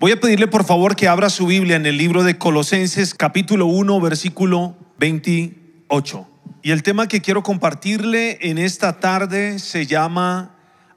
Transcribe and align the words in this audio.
Voy 0.00 0.12
a 0.12 0.18
pedirle 0.18 0.46
por 0.46 0.64
favor 0.64 0.96
que 0.96 1.08
abra 1.08 1.28
su 1.28 1.44
Biblia 1.44 1.76
en 1.76 1.84
el 1.84 1.98
libro 1.98 2.22
de 2.22 2.38
Colosenses 2.38 3.14
capítulo 3.14 3.66
1 3.66 4.00
versículo 4.00 4.74
28. 4.98 6.26
Y 6.62 6.70
el 6.70 6.82
tema 6.82 7.06
que 7.06 7.20
quiero 7.20 7.42
compartirle 7.42 8.38
en 8.40 8.56
esta 8.56 8.98
tarde 8.98 9.58
se 9.58 9.84
llama 9.84 10.54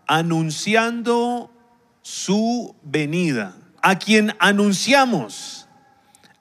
Anunciando 0.07 1.51
su 2.01 2.77
venida. 2.81 3.57
A 3.81 3.99
quien 3.99 4.37
anunciamos, 4.39 5.67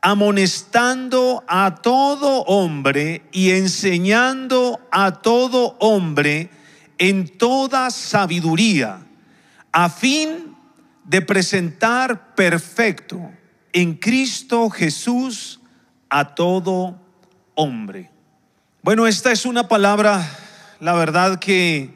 amonestando 0.00 1.42
a 1.48 1.80
todo 1.82 2.42
hombre 2.42 3.24
y 3.32 3.50
enseñando 3.50 4.80
a 4.92 5.20
todo 5.20 5.76
hombre 5.80 6.48
en 6.98 7.26
toda 7.26 7.90
sabiduría, 7.90 9.04
a 9.72 9.88
fin 9.90 10.51
de 11.04 11.22
presentar 11.22 12.34
perfecto 12.34 13.30
en 13.72 13.94
Cristo 13.94 14.70
Jesús 14.70 15.60
a 16.08 16.34
todo 16.34 17.00
hombre. 17.54 18.10
Bueno, 18.82 19.06
esta 19.06 19.32
es 19.32 19.46
una 19.46 19.68
palabra, 19.68 20.28
la 20.80 20.92
verdad 20.94 21.38
que 21.38 21.94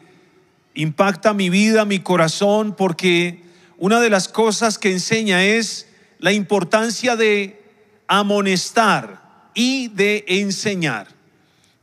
impacta 0.74 1.34
mi 1.34 1.50
vida, 1.50 1.84
mi 1.84 2.00
corazón, 2.00 2.74
porque 2.76 3.42
una 3.78 4.00
de 4.00 4.10
las 4.10 4.28
cosas 4.28 4.78
que 4.78 4.92
enseña 4.92 5.44
es 5.44 5.88
la 6.18 6.32
importancia 6.32 7.16
de 7.16 7.62
amonestar 8.06 9.50
y 9.54 9.88
de 9.88 10.24
enseñar. 10.28 11.08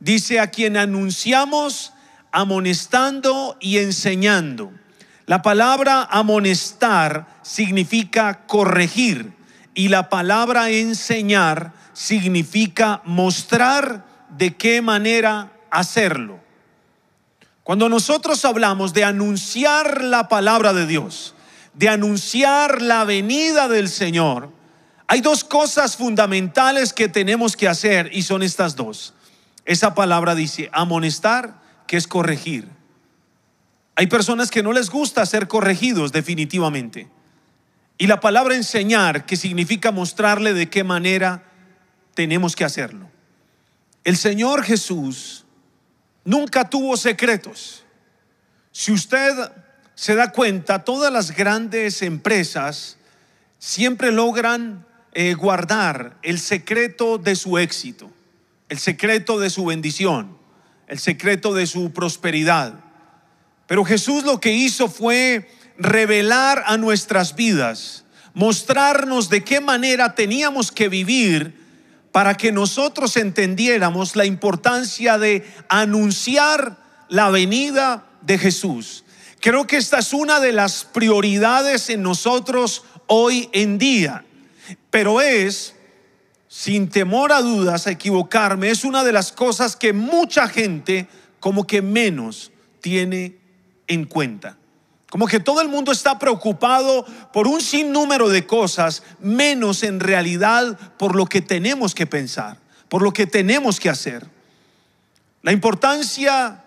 Dice 0.00 0.40
a 0.40 0.48
quien 0.50 0.76
anunciamos 0.76 1.92
amonestando 2.32 3.56
y 3.60 3.78
enseñando. 3.78 4.72
La 5.26 5.40
palabra 5.40 6.02
amonestar 6.10 7.26
significa 7.42 8.46
corregir 8.46 9.32
y 9.74 9.88
la 9.88 10.10
palabra 10.10 10.70
enseñar 10.70 11.72
significa 11.94 13.00
mostrar 13.04 14.04
de 14.36 14.54
qué 14.56 14.82
manera 14.82 15.52
hacerlo. 15.70 16.40
Cuando 17.62 17.88
nosotros 17.88 18.44
hablamos 18.44 18.92
de 18.92 19.04
anunciar 19.04 20.04
la 20.04 20.28
palabra 20.28 20.74
de 20.74 20.86
Dios, 20.86 21.34
de 21.72 21.88
anunciar 21.88 22.82
la 22.82 23.04
venida 23.04 23.68
del 23.68 23.88
Señor, 23.88 24.50
hay 25.06 25.22
dos 25.22 25.44
cosas 25.44 25.96
fundamentales 25.96 26.92
que 26.92 27.08
tenemos 27.08 27.56
que 27.56 27.68
hacer 27.68 28.10
y 28.12 28.22
son 28.22 28.42
estas 28.42 28.76
dos. 28.76 29.14
Esa 29.64 29.94
palabra 29.94 30.34
dice 30.34 30.68
amonestar 30.72 31.54
que 31.86 31.96
es 31.96 32.06
corregir. 32.06 32.68
Hay 33.96 34.06
personas 34.06 34.50
que 34.50 34.62
no 34.62 34.72
les 34.72 34.90
gusta 34.90 35.24
ser 35.26 35.48
corregidos 35.48 36.12
definitivamente. 36.12 37.08
Y 37.96 38.06
la 38.06 38.20
palabra 38.20 38.56
enseñar, 38.56 39.24
que 39.24 39.36
significa 39.36 39.92
mostrarle 39.92 40.52
de 40.52 40.68
qué 40.68 40.82
manera 40.82 41.44
tenemos 42.14 42.56
que 42.56 42.64
hacerlo. 42.64 43.08
El 44.02 44.16
Señor 44.16 44.64
Jesús 44.64 45.44
nunca 46.24 46.68
tuvo 46.68 46.96
secretos. 46.96 47.84
Si 48.72 48.92
usted 48.92 49.32
se 49.94 50.14
da 50.16 50.32
cuenta, 50.32 50.84
todas 50.84 51.12
las 51.12 51.30
grandes 51.30 52.02
empresas 52.02 52.98
siempre 53.60 54.10
logran 54.10 54.84
eh, 55.12 55.34
guardar 55.34 56.18
el 56.22 56.40
secreto 56.40 57.18
de 57.18 57.36
su 57.36 57.58
éxito, 57.58 58.10
el 58.68 58.78
secreto 58.78 59.38
de 59.38 59.50
su 59.50 59.64
bendición 59.66 60.44
el 60.86 60.98
secreto 60.98 61.54
de 61.54 61.66
su 61.66 61.92
prosperidad. 61.92 62.83
Pero 63.66 63.84
Jesús 63.84 64.24
lo 64.24 64.40
que 64.40 64.52
hizo 64.52 64.88
fue 64.88 65.48
revelar 65.78 66.62
a 66.66 66.76
nuestras 66.76 67.34
vidas, 67.34 68.04
mostrarnos 68.34 69.28
de 69.28 69.42
qué 69.42 69.60
manera 69.60 70.14
teníamos 70.14 70.70
que 70.70 70.88
vivir 70.88 71.64
para 72.12 72.36
que 72.36 72.52
nosotros 72.52 73.16
entendiéramos 73.16 74.16
la 74.16 74.24
importancia 74.24 75.18
de 75.18 75.44
anunciar 75.68 76.78
la 77.08 77.30
venida 77.30 78.06
de 78.20 78.38
Jesús. 78.38 79.04
Creo 79.40 79.66
que 79.66 79.76
esta 79.76 79.98
es 79.98 80.12
una 80.12 80.40
de 80.40 80.52
las 80.52 80.84
prioridades 80.84 81.90
en 81.90 82.02
nosotros 82.02 82.84
hoy 83.06 83.48
en 83.52 83.78
día, 83.78 84.24
pero 84.90 85.20
es 85.20 85.74
sin 86.48 86.88
temor 86.88 87.32
a 87.32 87.42
dudas, 87.42 87.86
a 87.86 87.90
equivocarme, 87.90 88.70
es 88.70 88.84
una 88.84 89.02
de 89.02 89.12
las 89.12 89.32
cosas 89.32 89.74
que 89.74 89.92
mucha 89.92 90.48
gente 90.48 91.08
como 91.40 91.66
que 91.66 91.82
menos 91.82 92.52
tiene 92.80 93.43
en 93.86 94.04
cuenta. 94.04 94.56
Como 95.10 95.26
que 95.26 95.40
todo 95.40 95.60
el 95.60 95.68
mundo 95.68 95.92
está 95.92 96.18
preocupado 96.18 97.04
por 97.32 97.46
un 97.46 97.60
sinnúmero 97.60 98.28
de 98.28 98.46
cosas, 98.46 99.02
menos 99.20 99.82
en 99.82 100.00
realidad 100.00 100.76
por 100.98 101.14
lo 101.14 101.26
que 101.26 101.40
tenemos 101.40 101.94
que 101.94 102.06
pensar, 102.06 102.58
por 102.88 103.02
lo 103.02 103.12
que 103.12 103.26
tenemos 103.26 103.78
que 103.78 103.90
hacer. 103.90 104.26
La 105.42 105.52
importancia 105.52 106.64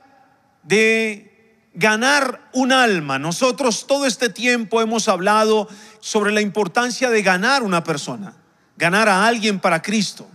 de 0.64 1.66
ganar 1.74 2.50
un 2.54 2.72
alma. 2.72 3.20
Nosotros 3.20 3.86
todo 3.88 4.06
este 4.06 4.30
tiempo 4.30 4.82
hemos 4.82 5.08
hablado 5.08 5.68
sobre 6.00 6.32
la 6.32 6.42
importancia 6.42 7.10
de 7.10 7.22
ganar 7.22 7.64
una 7.64 7.84
persona 7.84 8.34
ganar 8.78 9.10
a 9.10 9.28
alguien 9.28 9.60
para 9.60 9.82
Cristo. 9.82 10.30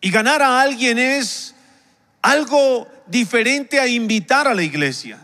Y 0.00 0.10
ganar 0.10 0.42
a 0.42 0.60
alguien 0.60 0.98
es 0.98 1.54
algo 2.20 2.86
diferente 3.06 3.80
a 3.80 3.86
invitar 3.86 4.46
a 4.46 4.54
la 4.54 4.62
iglesia. 4.62 5.18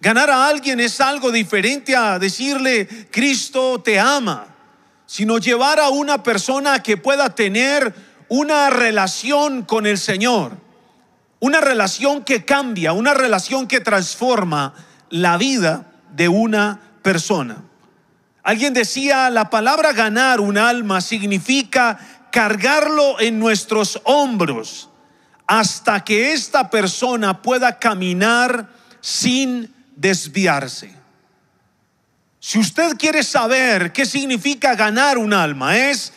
Ganar 0.00 0.30
a 0.30 0.48
alguien 0.48 0.80
es 0.80 0.98
algo 1.00 1.30
diferente 1.30 1.94
a 1.94 2.18
decirle, 2.18 2.88
Cristo 3.10 3.82
te 3.82 4.00
ama, 4.00 4.46
sino 5.04 5.36
llevar 5.36 5.78
a 5.78 5.90
una 5.90 6.22
persona 6.22 6.82
que 6.82 6.96
pueda 6.96 7.34
tener 7.34 7.94
una 8.28 8.70
relación 8.70 9.62
con 9.62 9.86
el 9.86 9.98
Señor, 9.98 10.52
una 11.38 11.60
relación 11.60 12.24
que 12.24 12.46
cambia, 12.46 12.94
una 12.94 13.12
relación 13.12 13.66
que 13.66 13.80
transforma 13.80 14.72
la 15.10 15.36
vida 15.36 15.92
de 16.14 16.28
una 16.28 16.80
persona. 17.02 17.62
Alguien 18.42 18.72
decía, 18.72 19.28
la 19.28 19.50
palabra 19.50 19.92
ganar 19.92 20.40
un 20.40 20.56
alma 20.56 21.02
significa 21.02 21.98
cargarlo 22.32 23.20
en 23.20 23.38
nuestros 23.38 24.00
hombros 24.04 24.88
hasta 25.46 26.04
que 26.04 26.32
esta 26.32 26.70
persona 26.70 27.42
pueda 27.42 27.78
caminar 27.78 28.68
sin 29.00 29.74
desviarse. 30.00 30.90
Si 32.38 32.58
usted 32.58 32.96
quiere 32.96 33.22
saber 33.22 33.92
qué 33.92 34.06
significa 34.06 34.74
ganar 34.74 35.18
un 35.18 35.32
alma, 35.32 35.76
es 35.76 36.12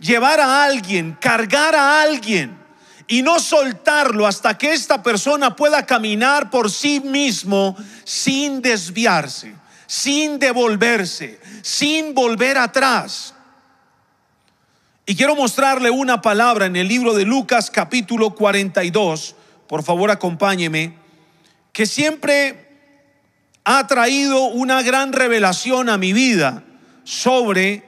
llevar 0.00 0.40
a 0.40 0.64
alguien, 0.64 1.16
cargar 1.20 1.74
a 1.74 2.02
alguien 2.02 2.58
y 3.06 3.22
no 3.22 3.38
soltarlo 3.38 4.26
hasta 4.26 4.58
que 4.58 4.72
esta 4.72 5.02
persona 5.02 5.54
pueda 5.54 5.86
caminar 5.86 6.50
por 6.50 6.70
sí 6.70 7.00
mismo 7.00 7.76
sin 8.04 8.60
desviarse 8.60 9.54
sin 9.88 10.38
devolverse, 10.38 11.40
sin 11.62 12.14
volver 12.14 12.58
atrás. 12.58 13.34
Y 15.06 15.16
quiero 15.16 15.34
mostrarle 15.34 15.90
una 15.90 16.20
palabra 16.20 16.66
en 16.66 16.76
el 16.76 16.86
libro 16.86 17.14
de 17.14 17.24
Lucas 17.24 17.70
capítulo 17.70 18.34
42, 18.34 19.34
por 19.66 19.82
favor 19.82 20.10
acompáñeme, 20.10 20.94
que 21.72 21.86
siempre 21.86 22.67
ha 23.70 23.86
traído 23.86 24.46
una 24.46 24.80
gran 24.80 25.12
revelación 25.12 25.90
a 25.90 25.98
mi 25.98 26.14
vida 26.14 26.64
sobre 27.04 27.84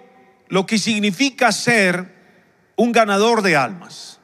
lo 0.48 0.66
que 0.66 0.78
significa 0.78 1.52
ser 1.52 2.70
un 2.76 2.92
ganador 2.92 3.40
de 3.40 3.56
almas. 3.56 4.18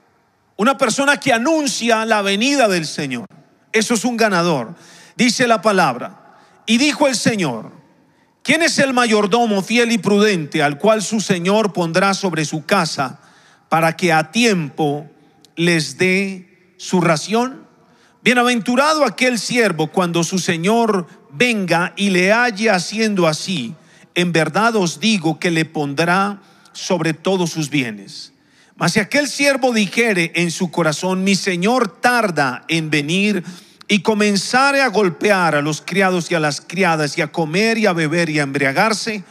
Una 0.56 0.76
persona 0.76 1.18
que 1.18 1.32
anuncia 1.32 2.04
la 2.04 2.20
venida 2.20 2.68
del 2.68 2.84
Señor. 2.84 3.26
Eso 3.72 3.94
es 3.94 4.04
un 4.04 4.18
ganador. 4.18 4.74
Dice 5.16 5.46
la 5.46 5.62
palabra. 5.62 6.36
Y 6.66 6.76
dijo 6.76 7.08
el 7.08 7.16
Señor, 7.16 7.72
¿quién 8.42 8.60
es 8.60 8.78
el 8.78 8.92
mayordomo 8.92 9.62
fiel 9.62 9.92
y 9.92 9.96
prudente 9.96 10.62
al 10.62 10.76
cual 10.76 11.00
su 11.00 11.22
Señor 11.22 11.72
pondrá 11.72 12.12
sobre 12.12 12.44
su 12.44 12.66
casa 12.66 13.18
para 13.70 13.96
que 13.96 14.12
a 14.12 14.30
tiempo 14.30 15.08
les 15.54 15.96
dé 15.96 16.74
su 16.76 17.00
ración? 17.00 17.65
Bienaventurado 18.26 19.04
aquel 19.04 19.38
siervo 19.38 19.86
cuando 19.86 20.24
su 20.24 20.40
Señor 20.40 21.06
venga 21.30 21.92
y 21.94 22.10
le 22.10 22.32
halle 22.32 22.70
haciendo 22.70 23.28
así. 23.28 23.76
En 24.16 24.32
verdad 24.32 24.74
os 24.74 24.98
digo 24.98 25.38
que 25.38 25.52
le 25.52 25.64
pondrá 25.64 26.40
sobre 26.72 27.14
todos 27.14 27.50
sus 27.50 27.70
bienes. 27.70 28.32
Mas 28.74 28.94
si 28.94 28.98
aquel 28.98 29.28
siervo 29.28 29.72
dijere 29.72 30.32
en 30.34 30.50
su 30.50 30.72
corazón, 30.72 31.22
mi 31.22 31.36
Señor 31.36 32.00
tarda 32.00 32.64
en 32.66 32.90
venir, 32.90 33.44
y 33.86 34.00
comenzare 34.00 34.82
a 34.82 34.88
golpear 34.88 35.54
a 35.54 35.62
los 35.62 35.80
criados 35.80 36.28
y 36.32 36.34
a 36.34 36.40
las 36.40 36.60
criadas 36.60 37.16
y 37.16 37.22
a 37.22 37.30
comer 37.30 37.78
y 37.78 37.86
a 37.86 37.92
beber 37.92 38.28
y 38.28 38.40
a 38.40 38.42
embriagarse, 38.42 39.22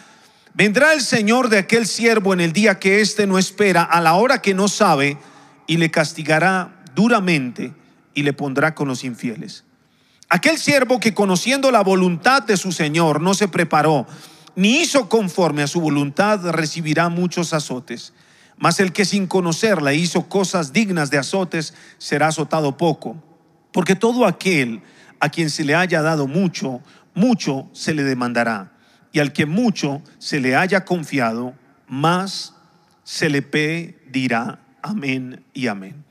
vendrá 0.53 0.93
el 0.93 1.01
Señor 1.01 1.49
de 1.49 1.57
aquel 1.57 1.85
siervo 1.85 2.33
en 2.33 2.39
el 2.39 2.53
día 2.53 2.79
que 2.79 3.01
éste 3.01 3.27
no 3.27 3.37
espera, 3.37 3.83
a 3.83 3.99
la 3.99 4.13
hora 4.13 4.41
que 4.41 4.53
no 4.53 4.69
sabe, 4.69 5.17
y 5.67 5.75
le 5.75 5.91
castigará 5.91 6.81
duramente 6.95 7.73
y 8.15 8.23
le 8.23 8.33
pondrá 8.33 8.73
con 8.73 8.87
los 8.87 9.03
infieles. 9.03 9.65
Aquel 10.29 10.57
siervo 10.57 10.99
que 10.99 11.13
conociendo 11.13 11.69
la 11.69 11.83
voluntad 11.83 12.41
de 12.41 12.57
su 12.57 12.71
Señor 12.71 13.21
no 13.21 13.35
se 13.35 13.47
preparó, 13.47 14.07
ni 14.55 14.79
hizo 14.79 15.07
conforme 15.09 15.61
a 15.61 15.67
su 15.67 15.81
voluntad, 15.81 16.49
recibirá 16.49 17.09
muchos 17.09 17.53
azotes. 17.53 18.13
Mas 18.57 18.79
el 18.79 18.93
que 18.93 19.05
sin 19.05 19.27
conocerla 19.27 19.93
hizo 19.93 20.27
cosas 20.27 20.73
dignas 20.73 21.11
de 21.11 21.17
azotes, 21.17 21.73
será 21.97 22.27
azotado 22.27 22.77
poco. 22.77 23.21
Porque 23.71 23.95
todo 23.95 24.25
aquel 24.25 24.81
a 25.19 25.29
quien 25.29 25.49
se 25.49 25.65
le 25.65 25.75
haya 25.75 26.01
dado 26.01 26.27
mucho, 26.27 26.81
mucho 27.13 27.67
se 27.73 27.93
le 27.93 28.03
demandará. 28.03 28.71
Y 29.11 29.19
al 29.19 29.33
que 29.33 29.45
mucho 29.45 30.01
se 30.17 30.39
le 30.39 30.55
haya 30.55 30.85
confiado, 30.85 31.53
más 31.87 32.53
se 33.03 33.29
le 33.29 33.41
pedirá. 33.41 34.59
Amén 34.81 35.43
y 35.53 35.67
amén. 35.67 36.04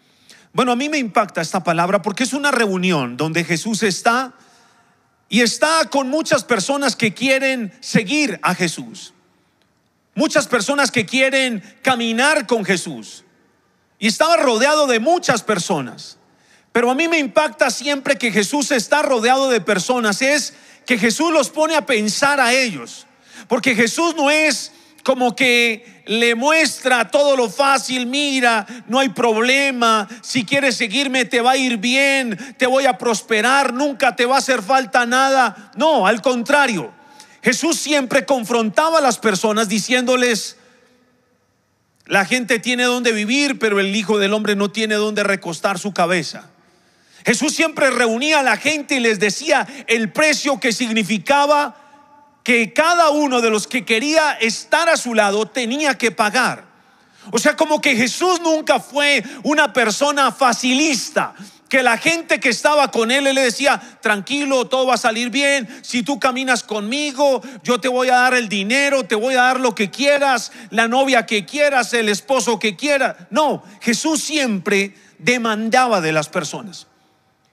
Bueno, 0.54 0.70
a 0.70 0.76
mí 0.76 0.88
me 0.88 0.98
impacta 0.98 1.40
esta 1.40 1.64
palabra 1.64 2.00
porque 2.00 2.22
es 2.22 2.32
una 2.32 2.52
reunión 2.52 3.16
donde 3.16 3.42
Jesús 3.42 3.82
está 3.82 4.32
y 5.28 5.40
está 5.40 5.90
con 5.90 6.08
muchas 6.08 6.44
personas 6.44 6.94
que 6.94 7.12
quieren 7.12 7.72
seguir 7.80 8.38
a 8.40 8.54
Jesús. 8.54 9.12
Muchas 10.14 10.46
personas 10.46 10.92
que 10.92 11.04
quieren 11.04 11.60
caminar 11.82 12.46
con 12.46 12.64
Jesús. 12.64 13.24
Y 13.98 14.06
estaba 14.06 14.36
rodeado 14.36 14.86
de 14.86 15.00
muchas 15.00 15.42
personas. 15.42 16.18
Pero 16.70 16.88
a 16.88 16.94
mí 16.94 17.08
me 17.08 17.18
impacta 17.18 17.68
siempre 17.68 18.16
que 18.16 18.30
Jesús 18.30 18.70
está 18.70 19.02
rodeado 19.02 19.50
de 19.50 19.60
personas. 19.60 20.22
Es 20.22 20.54
que 20.86 20.98
Jesús 20.98 21.32
los 21.32 21.50
pone 21.50 21.74
a 21.74 21.84
pensar 21.84 22.38
a 22.38 22.52
ellos. 22.52 23.08
Porque 23.48 23.74
Jesús 23.74 24.14
no 24.14 24.30
es 24.30 24.70
como 25.04 25.36
que 25.36 26.02
le 26.06 26.34
muestra 26.34 27.10
todo 27.10 27.36
lo 27.36 27.50
fácil, 27.50 28.06
mira, 28.06 28.66
no 28.88 28.98
hay 28.98 29.10
problema, 29.10 30.08
si 30.22 30.44
quieres 30.44 30.76
seguirme 30.76 31.26
te 31.26 31.42
va 31.42 31.52
a 31.52 31.56
ir 31.56 31.76
bien, 31.76 32.36
te 32.58 32.66
voy 32.66 32.86
a 32.86 32.96
prosperar, 32.96 33.74
nunca 33.74 34.16
te 34.16 34.24
va 34.24 34.36
a 34.36 34.38
hacer 34.38 34.62
falta 34.62 35.04
nada. 35.04 35.70
No, 35.76 36.06
al 36.06 36.22
contrario, 36.22 36.90
Jesús 37.42 37.78
siempre 37.78 38.24
confrontaba 38.24 38.98
a 38.98 39.02
las 39.02 39.18
personas 39.18 39.68
diciéndoles, 39.68 40.56
la 42.06 42.24
gente 42.24 42.58
tiene 42.58 42.84
donde 42.84 43.12
vivir, 43.12 43.58
pero 43.58 43.80
el 43.80 43.94
Hijo 43.94 44.18
del 44.18 44.32
Hombre 44.32 44.56
no 44.56 44.70
tiene 44.70 44.94
donde 44.94 45.22
recostar 45.22 45.78
su 45.78 45.92
cabeza. 45.92 46.48
Jesús 47.26 47.54
siempre 47.54 47.90
reunía 47.90 48.40
a 48.40 48.42
la 48.42 48.56
gente 48.56 48.96
y 48.96 49.00
les 49.00 49.20
decía 49.20 49.66
el 49.86 50.12
precio 50.12 50.60
que 50.60 50.72
significaba 50.72 51.83
que 52.44 52.75
cada 52.75 53.08
uno 53.08 53.41
de 53.41 53.50
los 53.50 53.67
que 53.67 53.85
quería 53.85 54.32
estar 54.32 54.88
a 54.91 54.99
su 54.99 55.14
lado 55.14 55.46
tenía 55.46 55.96
que 55.96 56.11
pagar. 56.11 56.67
O 57.31 57.38
sea, 57.38 57.56
como 57.56 57.81
que 57.81 57.96
Jesús 57.96 58.41
nunca 58.43 58.79
fue 58.79 59.25
una 59.43 59.73
persona 59.73 60.31
facilista, 60.31 61.35
que 61.70 61.82
la 61.82 61.96
gente 61.96 62.38
que 62.38 62.50
estaba 62.50 62.91
con 62.91 63.11
él, 63.11 63.25
le 63.25 63.41
decía, 63.41 63.81
tranquilo, 64.02 64.67
todo 64.67 64.87
va 64.87 64.94
a 64.94 64.99
salir 64.99 65.31
bien, 65.31 65.67
si 65.82 66.02
tú 66.02 66.20
caminas 66.20 66.62
conmigo, 66.62 67.41
yo 67.64 67.81
te 67.81 67.88
voy 67.88 68.11
a 68.11 68.17
dar 68.17 68.35
el 68.35 68.50
dinero, 68.50 69.05
te 69.05 69.14
voy 69.14 69.35
a 69.35 69.43
dar 69.43 69.58
lo 69.58 69.75
que 69.75 69.91
quieras, 69.91 70.52
la 70.69 70.87
novia 70.87 71.25
que 71.25 71.46
quieras, 71.46 71.94
el 71.94 72.11
esposo 72.11 72.58
que 72.58 72.76
quieras. 72.76 73.17
No, 73.31 73.64
Jesús 73.81 74.23
siempre 74.23 74.94
demandaba 75.19 76.02
de 76.02 76.12
las 76.12 76.29
personas. 76.29 76.87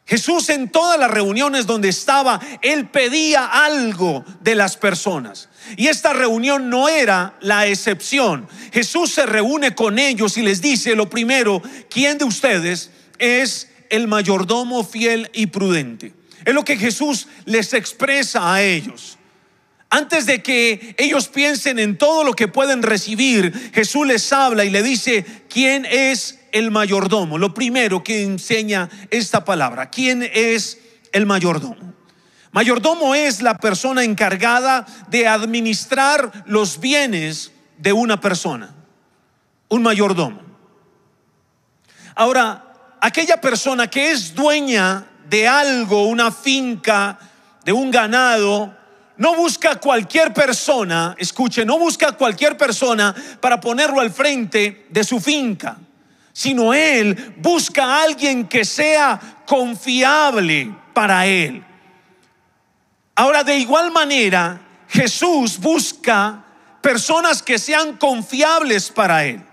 Jesús 0.05 0.49
en 0.49 0.69
todas 0.69 0.99
las 0.99 1.09
reuniones 1.09 1.65
donde 1.65 1.89
estaba, 1.89 2.39
él 2.61 2.89
pedía 2.89 3.45
algo 3.45 4.25
de 4.41 4.55
las 4.55 4.75
personas. 4.75 5.47
Y 5.77 5.87
esta 5.87 6.11
reunión 6.11 6.69
no 6.69 6.89
era 6.89 7.37
la 7.39 7.67
excepción. 7.67 8.47
Jesús 8.73 9.13
se 9.13 9.25
reúne 9.25 9.73
con 9.73 9.99
ellos 9.99 10.37
y 10.37 10.41
les 10.41 10.61
dice, 10.61 10.95
lo 10.95 11.09
primero, 11.09 11.61
¿quién 11.89 12.17
de 12.17 12.25
ustedes 12.25 12.91
es 13.19 13.69
el 13.89 14.07
mayordomo 14.07 14.83
fiel 14.83 15.29
y 15.33 15.45
prudente? 15.47 16.13
Es 16.43 16.53
lo 16.53 16.65
que 16.65 16.77
Jesús 16.77 17.27
les 17.45 17.73
expresa 17.73 18.53
a 18.53 18.61
ellos. 18.63 19.17
Antes 19.93 20.25
de 20.25 20.41
que 20.41 20.95
ellos 20.97 21.27
piensen 21.27 21.77
en 21.77 21.97
todo 21.97 22.23
lo 22.23 22.31
que 22.31 22.47
pueden 22.47 22.81
recibir, 22.81 23.71
Jesús 23.73 24.07
les 24.07 24.31
habla 24.31 24.63
y 24.63 24.69
le 24.69 24.81
dice, 24.83 25.25
¿quién 25.49 25.85
es 25.85 26.39
el 26.53 26.71
mayordomo? 26.71 27.37
Lo 27.37 27.53
primero 27.53 28.01
que 28.01 28.23
enseña 28.23 28.89
esta 29.09 29.43
palabra, 29.43 29.89
¿quién 29.89 30.23
es 30.33 30.79
el 31.11 31.25
mayordomo? 31.25 31.93
Mayordomo 32.53 33.15
es 33.15 33.41
la 33.41 33.57
persona 33.57 34.05
encargada 34.05 34.85
de 35.09 35.27
administrar 35.27 36.45
los 36.45 36.79
bienes 36.79 37.51
de 37.77 37.91
una 37.91 38.21
persona, 38.21 38.73
un 39.67 39.83
mayordomo. 39.83 40.41
Ahora, 42.15 42.95
aquella 43.01 43.41
persona 43.41 43.89
que 43.89 44.11
es 44.11 44.33
dueña 44.33 45.05
de 45.29 45.49
algo, 45.49 46.07
una 46.07 46.31
finca, 46.31 47.19
de 47.65 47.73
un 47.73 47.91
ganado, 47.91 48.79
no 49.21 49.35
busca 49.35 49.75
cualquier 49.75 50.33
persona, 50.33 51.15
escuche, 51.17 51.63
no 51.63 51.77
busca 51.79 52.11
cualquier 52.11 52.57
persona 52.57 53.15
para 53.39 53.61
ponerlo 53.61 54.01
al 54.01 54.11
frente 54.11 54.87
de 54.89 55.03
su 55.03 55.19
finca 55.19 55.77
sino 56.33 56.73
Él 56.73 57.35
busca 57.37 57.83
a 57.83 58.03
alguien 58.03 58.47
que 58.47 58.63
sea 58.63 59.19
confiable 59.45 60.73
para 60.93 61.25
Él. 61.25 61.63
Ahora, 63.15 63.43
de 63.43 63.57
igual 63.57 63.91
manera, 63.91 64.61
Jesús 64.87 65.59
busca 65.59 66.45
personas 66.81 67.43
que 67.43 67.59
sean 67.59 67.97
confiables 67.97 68.89
para 68.89 69.25
Él. 69.25 69.43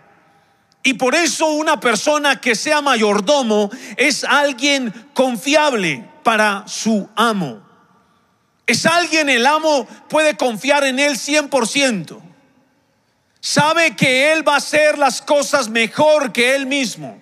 Y 0.83 0.95
por 0.95 1.15
eso 1.15 1.47
una 1.47 1.81
persona 1.81 2.41
que 2.41 2.55
sea 2.55 2.81
mayordomo 2.81 3.69
es 3.97 4.25
alguien 4.25 4.93
confiable 5.13 6.09
para 6.23 6.65
su 6.67 7.09
amo. 7.17 7.68
Es 8.69 8.85
alguien, 8.85 9.31
el 9.31 9.47
amo 9.47 9.87
puede 10.11 10.37
confiar 10.37 10.85
en 10.85 10.99
él 10.99 11.15
100%. 11.15 12.21
Sabe 13.41 13.97
que 13.97 14.31
Él 14.31 14.47
va 14.47 14.55
a 14.55 14.59
hacer 14.59 14.99
las 14.99 15.23
cosas 15.23 15.71
mejor 15.71 16.33
que 16.33 16.55
Él 16.55 16.67
mismo. 16.67 17.19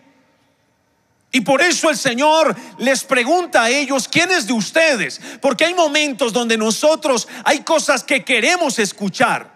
Y 1.31 1.43
por 1.43 1.63
eso 1.63 1.89
el 1.89 1.97
Señor 1.97 2.57
les 2.79 3.05
pregunta 3.05 3.63
a 3.63 3.71
ellos, 3.71 4.09
¿quiénes 4.09 4.49
de 4.49 4.55
ustedes? 4.55 5.21
Porque 5.41 5.67
hay 5.67 5.75
momentos 5.75 6.33
donde 6.33 6.59
nosotros 6.59 7.29
hay 7.45 7.61
cosas 7.61 8.03
que 8.03 8.25
queremos 8.25 8.81
escuchar, 8.81 9.49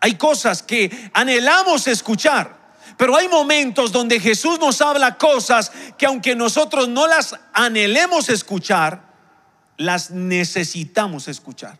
hay 0.00 0.16
cosas 0.16 0.60
que 0.60 1.10
anhelamos 1.12 1.86
escuchar, 1.86 2.56
pero 2.96 3.14
hay 3.14 3.28
momentos 3.28 3.92
donde 3.92 4.18
Jesús 4.18 4.58
nos 4.58 4.80
habla 4.80 5.16
cosas 5.18 5.70
que 5.96 6.06
aunque 6.06 6.34
nosotros 6.34 6.88
no 6.88 7.06
las 7.06 7.36
anhelemos 7.52 8.28
escuchar, 8.28 9.07
las 9.78 10.10
necesitamos 10.10 11.28
escuchar. 11.28 11.78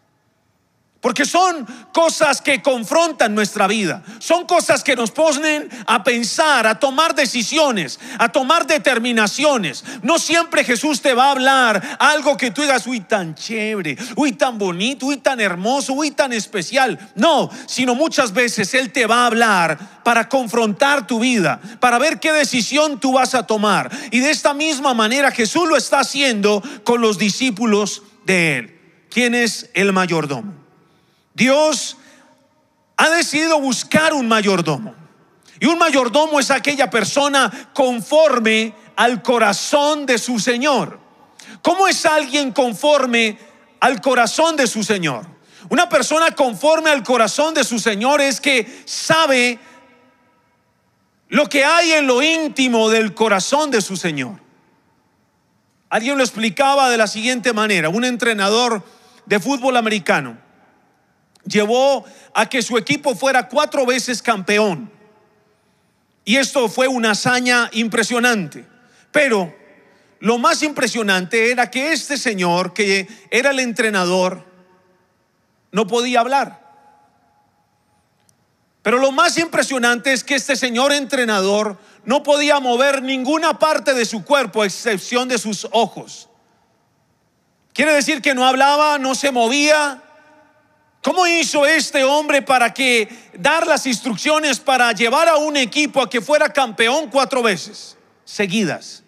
Porque 1.01 1.25
son 1.25 1.65
cosas 1.93 2.43
que 2.43 2.61
confrontan 2.61 3.33
nuestra 3.33 3.69
vida. 3.69 4.03
Son 4.19 4.47
cosas 4.47 4.83
que 4.83 4.97
nos 4.97 5.13
ponen 5.13 5.69
a 5.87 6.03
pensar, 6.03 6.67
a 6.67 6.81
tomar 6.81 7.15
decisiones, 7.15 8.01
a 8.19 8.31
tomar 8.31 8.67
determinaciones. 8.67 9.85
No 10.03 10.19
siempre 10.19 10.65
Jesús 10.65 11.01
te 11.01 11.15
va 11.15 11.27
a 11.27 11.31
hablar 11.31 11.99
algo 12.01 12.37
que 12.37 12.51
tú 12.51 12.63
digas, 12.63 12.85
uy, 12.89 13.01
tan 13.01 13.37
chévere, 13.37 13.97
uy, 14.17 14.33
tan 14.33 14.59
bonito, 14.59 15.07
uy, 15.07 15.19
tan 15.19 15.41
hermoso, 15.41 15.93
uy, 15.93 16.11
tan 16.11 16.33
especial. 16.33 16.99
No, 17.15 17.49
sino 17.67 17.95
muchas 17.95 18.33
veces 18.33 18.75
Él 18.75 18.91
te 18.91 19.07
va 19.07 19.23
a 19.23 19.27
hablar 19.27 20.03
para 20.03 20.29
confrontar 20.29 21.07
tu 21.07 21.21
vida, 21.21 21.61
para 21.79 21.99
ver 21.99 22.19
qué 22.19 22.33
decisión 22.33 22.99
tú 22.99 23.13
vas 23.13 23.37
a 23.37 23.47
tomar. 23.47 23.89
Y 24.11 24.19
de 24.19 24.31
esta 24.31 24.53
misma 24.53 24.95
manera 24.95 25.31
Jesús 25.31 25.69
lo 25.69 25.77
está 25.77 26.01
haciendo 26.01 26.61
con 26.83 27.01
los 27.01 27.19
discípulos 27.19 28.03
de 28.27 28.59
Él. 28.59 28.81
¿Quién 29.11 29.37
es 29.37 29.71
el 29.75 29.93
mayordomo? 29.93 30.68
Dios 31.39 31.97
ha 32.97 33.09
decidido 33.11 33.61
buscar 33.61 34.13
un 34.13 34.27
mayordomo. 34.27 34.93
Y 35.61 35.67
un 35.67 35.79
mayordomo 35.79 36.41
es 36.41 36.51
aquella 36.51 36.91
persona 36.91 37.71
conforme 37.73 38.75
al 38.97 39.23
corazón 39.23 40.05
de 40.05 40.19
su 40.19 40.41
Señor. 40.41 40.99
¿Cómo 41.63 41.87
es 41.87 42.05
alguien 42.07 42.51
conforme 42.51 43.39
al 43.79 44.01
corazón 44.01 44.57
de 44.57 44.67
su 44.67 44.83
Señor? 44.83 45.27
Una 45.69 45.89
persona 45.89 46.33
conforme 46.33 46.91
al 46.91 47.05
corazón 47.05 47.55
de 47.55 47.63
su 47.63 47.79
Señor 47.79 48.21
es 48.21 48.41
que 48.41 48.83
sabe 48.85 49.61
lo 51.29 51.49
que 51.49 51.65
hay 51.65 51.93
en 51.93 52.09
lo 52.09 52.21
íntimo 52.21 52.91
del 52.91 53.15
corazón 53.15 53.71
de 53.71 53.81
su 53.81 53.97
Señor. 53.97 54.41
Alguien 55.89 56.19
lo 56.19 56.25
explicaba 56.25 56.91
de 56.91 56.97
la 56.97 57.07
siguiente 57.07 57.53
manera, 57.53 57.91
un 57.91 58.05
entrenador 58.05 58.85
de 59.27 59.39
fútbol 59.39 59.77
americano 59.77 60.48
llevó 61.49 62.05
a 62.35 62.49
que 62.49 62.63
su 62.63 62.77
equipo 62.77 63.15
fuera 63.15 63.49
cuatro 63.49 63.87
veces 63.87 64.23
campeón. 64.23 64.91
Y 66.25 66.37
esto 66.37 66.69
fue 66.69 66.89
una 66.89 67.13
hazaña 67.13 67.71
impresionante. 67.73 68.67
Pero 69.11 69.55
lo 70.21 70.39
más 70.39 70.63
impresionante 70.63 71.51
era 71.51 71.71
que 71.71 71.93
este 71.93 72.19
señor, 72.19 72.75
que 72.75 73.09
era 73.31 73.51
el 73.51 73.61
entrenador, 73.61 74.45
no 75.73 75.87
podía 75.87 76.21
hablar. 76.21 76.67
Pero 78.83 78.99
lo 78.99 79.13
más 79.13 79.37
impresionante 79.39 80.13
es 80.13 80.23
que 80.25 80.35
este 80.35 80.57
señor 80.57 80.93
entrenador 80.93 81.79
no 82.05 82.23
podía 82.23 82.61
mover 82.61 83.03
ninguna 83.03 83.59
parte 83.59 83.93
de 83.93 84.05
su 84.05 84.25
cuerpo 84.25 84.63
a 84.63 84.67
excepción 84.67 85.29
de 85.29 85.39
sus 85.39 85.67
ojos. 85.73 86.29
Quiere 87.73 87.93
decir 87.93 88.23
que 88.23 88.35
no 88.35 88.47
hablaba, 88.47 88.99
no 88.99 89.15
se 89.15 89.31
movía, 89.31 90.03
¿Cómo 90.08 90.08
hizo 91.29 91.67
este 91.67 92.05
hombre 92.05 92.43
para 92.43 92.73
que 92.73 93.09
dar 93.35 93.67
las 93.67 93.87
instrucciones 93.87 94.61
para 94.61 94.93
llevar 94.93 95.29
a 95.29 95.37
un 95.37 95.57
equipo 95.57 96.01
a 96.01 96.09
que 96.09 96.21
fuera 96.21 96.53
campeón 96.53 97.09
cuatro 97.11 97.43
veces 97.43 97.97
seguidas? 98.25 99.03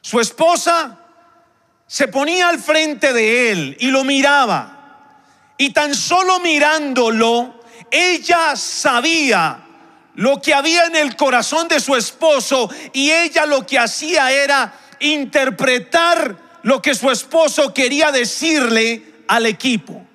Su 0.00 0.20
esposa 0.20 0.98
se 1.86 2.08
ponía 2.08 2.48
al 2.48 2.58
frente 2.58 3.12
de 3.12 3.52
él 3.52 3.76
y 3.78 3.88
lo 3.88 4.04
miraba. 4.04 5.14
Y 5.58 5.70
tan 5.70 5.94
solo 5.94 6.40
mirándolo, 6.40 7.60
ella 7.90 8.56
sabía 8.56 9.62
lo 10.14 10.40
que 10.40 10.54
había 10.54 10.86
en 10.86 10.96
el 10.96 11.16
corazón 11.16 11.68
de 11.68 11.80
su 11.80 11.94
esposo 11.96 12.70
y 12.92 13.10
ella 13.10 13.46
lo 13.46 13.66
que 13.66 13.78
hacía 13.78 14.32
era 14.32 14.74
interpretar 15.00 16.36
lo 16.62 16.80
que 16.80 16.94
su 16.94 17.10
esposo 17.10 17.72
quería 17.74 18.10
decirle 18.10 19.24
al 19.28 19.46
equipo. 19.46 20.06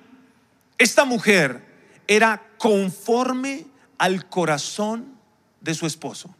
Esta 0.78 1.04
mujer 1.04 1.66
era 2.06 2.40
conforme 2.56 3.66
al 3.98 4.28
corazón 4.28 5.18
de 5.60 5.74
su 5.74 5.86
esposo. 5.86 6.34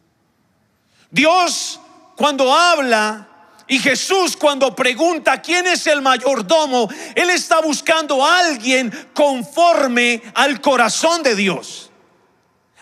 Dios 1.11 1.79
cuando 2.15 2.53
habla 2.53 3.27
y 3.67 3.79
Jesús 3.79 4.35
cuando 4.35 4.75
pregunta 4.75 5.41
quién 5.41 5.67
es 5.67 5.85
el 5.87 6.01
mayordomo, 6.01 6.89
Él 7.13 7.29
está 7.29 7.61
buscando 7.61 8.25
a 8.25 8.39
alguien 8.39 8.91
conforme 9.13 10.21
al 10.33 10.59
corazón 10.59 11.21
de 11.21 11.35
Dios. 11.35 11.91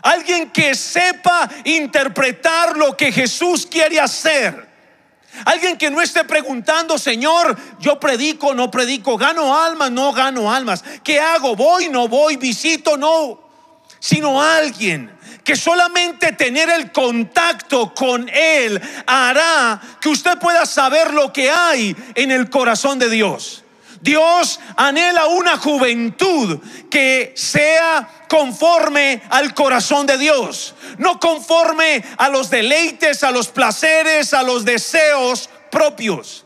Alguien 0.02 0.52
que 0.52 0.76
sepa 0.76 1.50
interpretar 1.66 2.78
lo 2.78 2.96
que 2.96 3.12
Jesús 3.12 3.66
quiere 3.66 4.00
hacer. 4.00 4.67
Alguien 5.46 5.78
que 5.78 5.90
no 5.90 6.02
esté 6.02 6.24
preguntando, 6.24 6.98
Señor, 6.98 7.58
yo 7.80 8.00
predico, 8.00 8.54
no 8.54 8.72
predico, 8.72 9.18
gano 9.18 9.56
almas, 9.56 9.92
no 9.92 10.12
gano 10.14 10.52
almas. 10.52 10.84
¿Qué 11.04 11.20
hago? 11.20 11.56
¿Voy, 11.56 11.90
no 11.90 12.08
voy? 12.08 12.38
¿Visito, 12.38 12.98
no? 12.98 13.40
Sino 14.00 14.42
alguien 14.42 15.18
que 15.44 15.56
solamente 15.56 16.34
tener 16.34 16.70
el 16.70 16.92
contacto 16.92 17.94
con 17.94 18.30
Él 18.30 18.82
hará 19.06 19.80
que 20.02 20.10
usted 20.10 20.38
pueda 20.40 20.66
saber 20.66 21.14
lo 21.14 21.32
que 21.32 21.50
hay 21.50 21.96
en 22.16 22.32
el 22.32 22.50
corazón 22.50 23.00
de 23.00 23.10
Dios. 23.10 23.64
Dios 24.02 24.60
anhela 24.76 25.28
una 25.28 25.58
juventud 25.58 26.60
que 26.90 27.34
sea 27.36 28.10
conforme 28.30 29.22
al 29.30 29.54
corazón 29.54 30.06
de 30.06 30.18
Dios, 30.18 30.76
no 30.98 31.20
conforme 31.20 32.04
a 32.18 32.30
los 32.30 32.50
deleites, 32.50 33.24
a 33.24 33.32
los 33.32 33.48
placeres, 33.48 34.34
a 34.34 34.44
los 34.44 34.66
deseos 34.66 35.50
propios, 35.72 36.46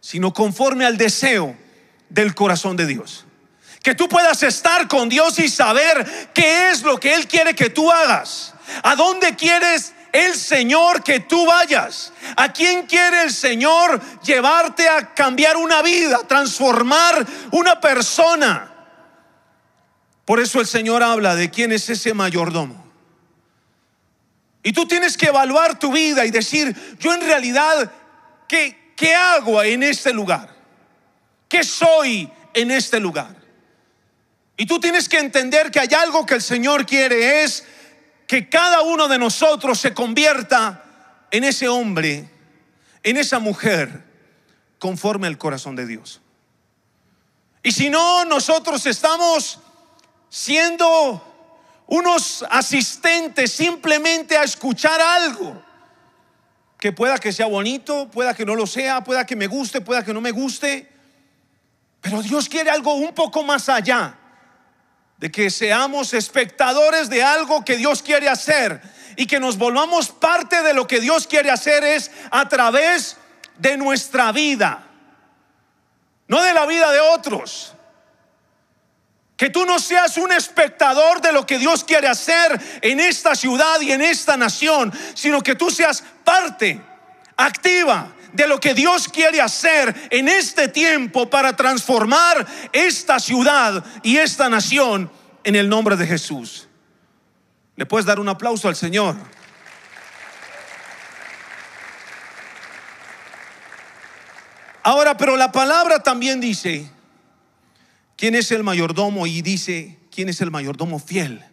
sino 0.00 0.32
conforme 0.32 0.84
al 0.84 0.96
deseo 0.96 1.56
del 2.08 2.34
corazón 2.34 2.76
de 2.76 2.86
Dios. 2.86 3.24
Que 3.82 3.94
tú 3.94 4.08
puedas 4.08 4.42
estar 4.42 4.86
con 4.86 5.08
Dios 5.08 5.38
y 5.38 5.48
saber 5.48 6.30
qué 6.32 6.70
es 6.70 6.82
lo 6.82 6.98
que 6.98 7.14
Él 7.14 7.26
quiere 7.26 7.54
que 7.54 7.68
tú 7.68 7.90
hagas. 7.90 8.54
¿A 8.82 8.94
dónde 8.94 9.34
quieres 9.34 9.92
el 10.12 10.34
Señor 10.34 11.02
que 11.02 11.20
tú 11.20 11.46
vayas? 11.46 12.12
¿A 12.36 12.52
quién 12.52 12.86
quiere 12.86 13.22
el 13.22 13.32
Señor 13.32 14.00
llevarte 14.22 14.88
a 14.88 15.14
cambiar 15.14 15.56
una 15.56 15.82
vida, 15.82 16.20
transformar 16.28 17.26
una 17.50 17.80
persona? 17.80 18.72
Por 20.24 20.38
eso 20.38 20.60
el 20.60 20.66
Señor 20.66 21.02
habla 21.02 21.34
de 21.34 21.50
quién 21.50 21.72
es 21.72 21.88
ese 21.88 22.14
mayordomo. 22.14 22.82
Y 24.62 24.72
tú 24.72 24.86
tienes 24.86 25.16
que 25.16 25.26
evaluar 25.26 25.78
tu 25.78 25.90
vida 25.92 26.24
y 26.24 26.30
decir, 26.30 26.96
yo 27.00 27.12
en 27.12 27.22
realidad, 27.22 27.90
¿qué, 28.46 28.92
qué 28.96 29.14
hago 29.14 29.62
en 29.62 29.82
este 29.82 30.12
lugar? 30.12 30.54
¿Qué 31.48 31.64
soy 31.64 32.30
en 32.54 32.70
este 32.70 33.00
lugar? 33.00 33.34
Y 34.56 34.66
tú 34.66 34.78
tienes 34.78 35.08
que 35.08 35.18
entender 35.18 35.70
que 35.70 35.80
hay 35.80 35.92
algo 35.94 36.24
que 36.24 36.34
el 36.34 36.42
Señor 36.42 36.86
quiere 36.86 37.42
es 37.42 37.64
que 38.32 38.48
cada 38.48 38.80
uno 38.80 39.08
de 39.08 39.18
nosotros 39.18 39.78
se 39.78 39.92
convierta 39.92 40.82
en 41.30 41.44
ese 41.44 41.68
hombre, 41.68 42.30
en 43.02 43.18
esa 43.18 43.38
mujer, 43.38 44.04
conforme 44.78 45.26
al 45.26 45.36
corazón 45.36 45.76
de 45.76 45.84
Dios. 45.84 46.22
Y 47.62 47.72
si 47.72 47.90
no, 47.90 48.24
nosotros 48.24 48.86
estamos 48.86 49.58
siendo 50.30 51.22
unos 51.88 52.42
asistentes 52.48 53.52
simplemente 53.52 54.34
a 54.38 54.44
escuchar 54.44 54.98
algo 54.98 55.62
que 56.78 56.90
pueda 56.90 57.18
que 57.18 57.34
sea 57.34 57.48
bonito, 57.48 58.10
pueda 58.10 58.32
que 58.32 58.46
no 58.46 58.54
lo 58.54 58.66
sea, 58.66 59.04
pueda 59.04 59.26
que 59.26 59.36
me 59.36 59.46
guste, 59.46 59.82
pueda 59.82 60.02
que 60.02 60.14
no 60.14 60.22
me 60.22 60.30
guste, 60.30 60.90
pero 62.00 62.22
Dios 62.22 62.48
quiere 62.48 62.70
algo 62.70 62.94
un 62.94 63.12
poco 63.12 63.42
más 63.42 63.68
allá 63.68 64.16
de 65.22 65.30
que 65.30 65.50
seamos 65.50 66.14
espectadores 66.14 67.08
de 67.08 67.22
algo 67.22 67.64
que 67.64 67.76
Dios 67.76 68.02
quiere 68.02 68.28
hacer 68.28 68.82
y 69.14 69.24
que 69.24 69.38
nos 69.38 69.56
volvamos 69.56 70.08
parte 70.08 70.64
de 70.64 70.74
lo 70.74 70.88
que 70.88 70.98
Dios 70.98 71.28
quiere 71.28 71.48
hacer 71.48 71.84
es 71.84 72.10
a 72.32 72.48
través 72.48 73.16
de 73.56 73.76
nuestra 73.76 74.32
vida, 74.32 74.84
no 76.26 76.42
de 76.42 76.52
la 76.52 76.66
vida 76.66 76.90
de 76.90 76.98
otros. 76.98 77.72
Que 79.36 79.48
tú 79.48 79.64
no 79.64 79.78
seas 79.78 80.16
un 80.16 80.32
espectador 80.32 81.20
de 81.20 81.30
lo 81.30 81.46
que 81.46 81.60
Dios 81.60 81.84
quiere 81.84 82.08
hacer 82.08 82.60
en 82.80 82.98
esta 82.98 83.36
ciudad 83.36 83.80
y 83.80 83.92
en 83.92 84.02
esta 84.02 84.36
nación, 84.36 84.92
sino 85.14 85.40
que 85.40 85.54
tú 85.54 85.70
seas 85.70 86.02
parte 86.24 86.80
activa 87.36 88.12
de 88.32 88.46
lo 88.46 88.58
que 88.58 88.74
Dios 88.74 89.08
quiere 89.08 89.40
hacer 89.40 90.08
en 90.10 90.28
este 90.28 90.68
tiempo 90.68 91.28
para 91.28 91.54
transformar 91.54 92.46
esta 92.72 93.18
ciudad 93.20 93.84
y 94.02 94.16
esta 94.16 94.48
nación 94.48 95.10
en 95.44 95.56
el 95.56 95.68
nombre 95.68 95.96
de 95.96 96.06
Jesús. 96.06 96.68
¿Le 97.76 97.86
puedes 97.86 98.06
dar 98.06 98.20
un 98.20 98.28
aplauso 98.28 98.68
al 98.68 98.76
Señor? 98.76 99.16
Ahora, 104.82 105.16
pero 105.16 105.36
la 105.36 105.52
palabra 105.52 106.02
también 106.02 106.40
dice, 106.40 106.90
¿quién 108.16 108.34
es 108.34 108.50
el 108.50 108.62
mayordomo? 108.64 109.26
Y 109.26 109.40
dice, 109.42 109.98
¿quién 110.10 110.28
es 110.28 110.40
el 110.40 110.50
mayordomo 110.50 110.98
fiel? 110.98 111.44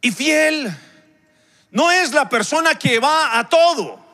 Y 0.00 0.10
fiel 0.10 0.74
no 1.70 1.90
es 1.90 2.12
la 2.12 2.28
persona 2.28 2.74
que 2.74 2.98
va 2.98 3.38
a 3.38 3.48
todo. 3.48 4.09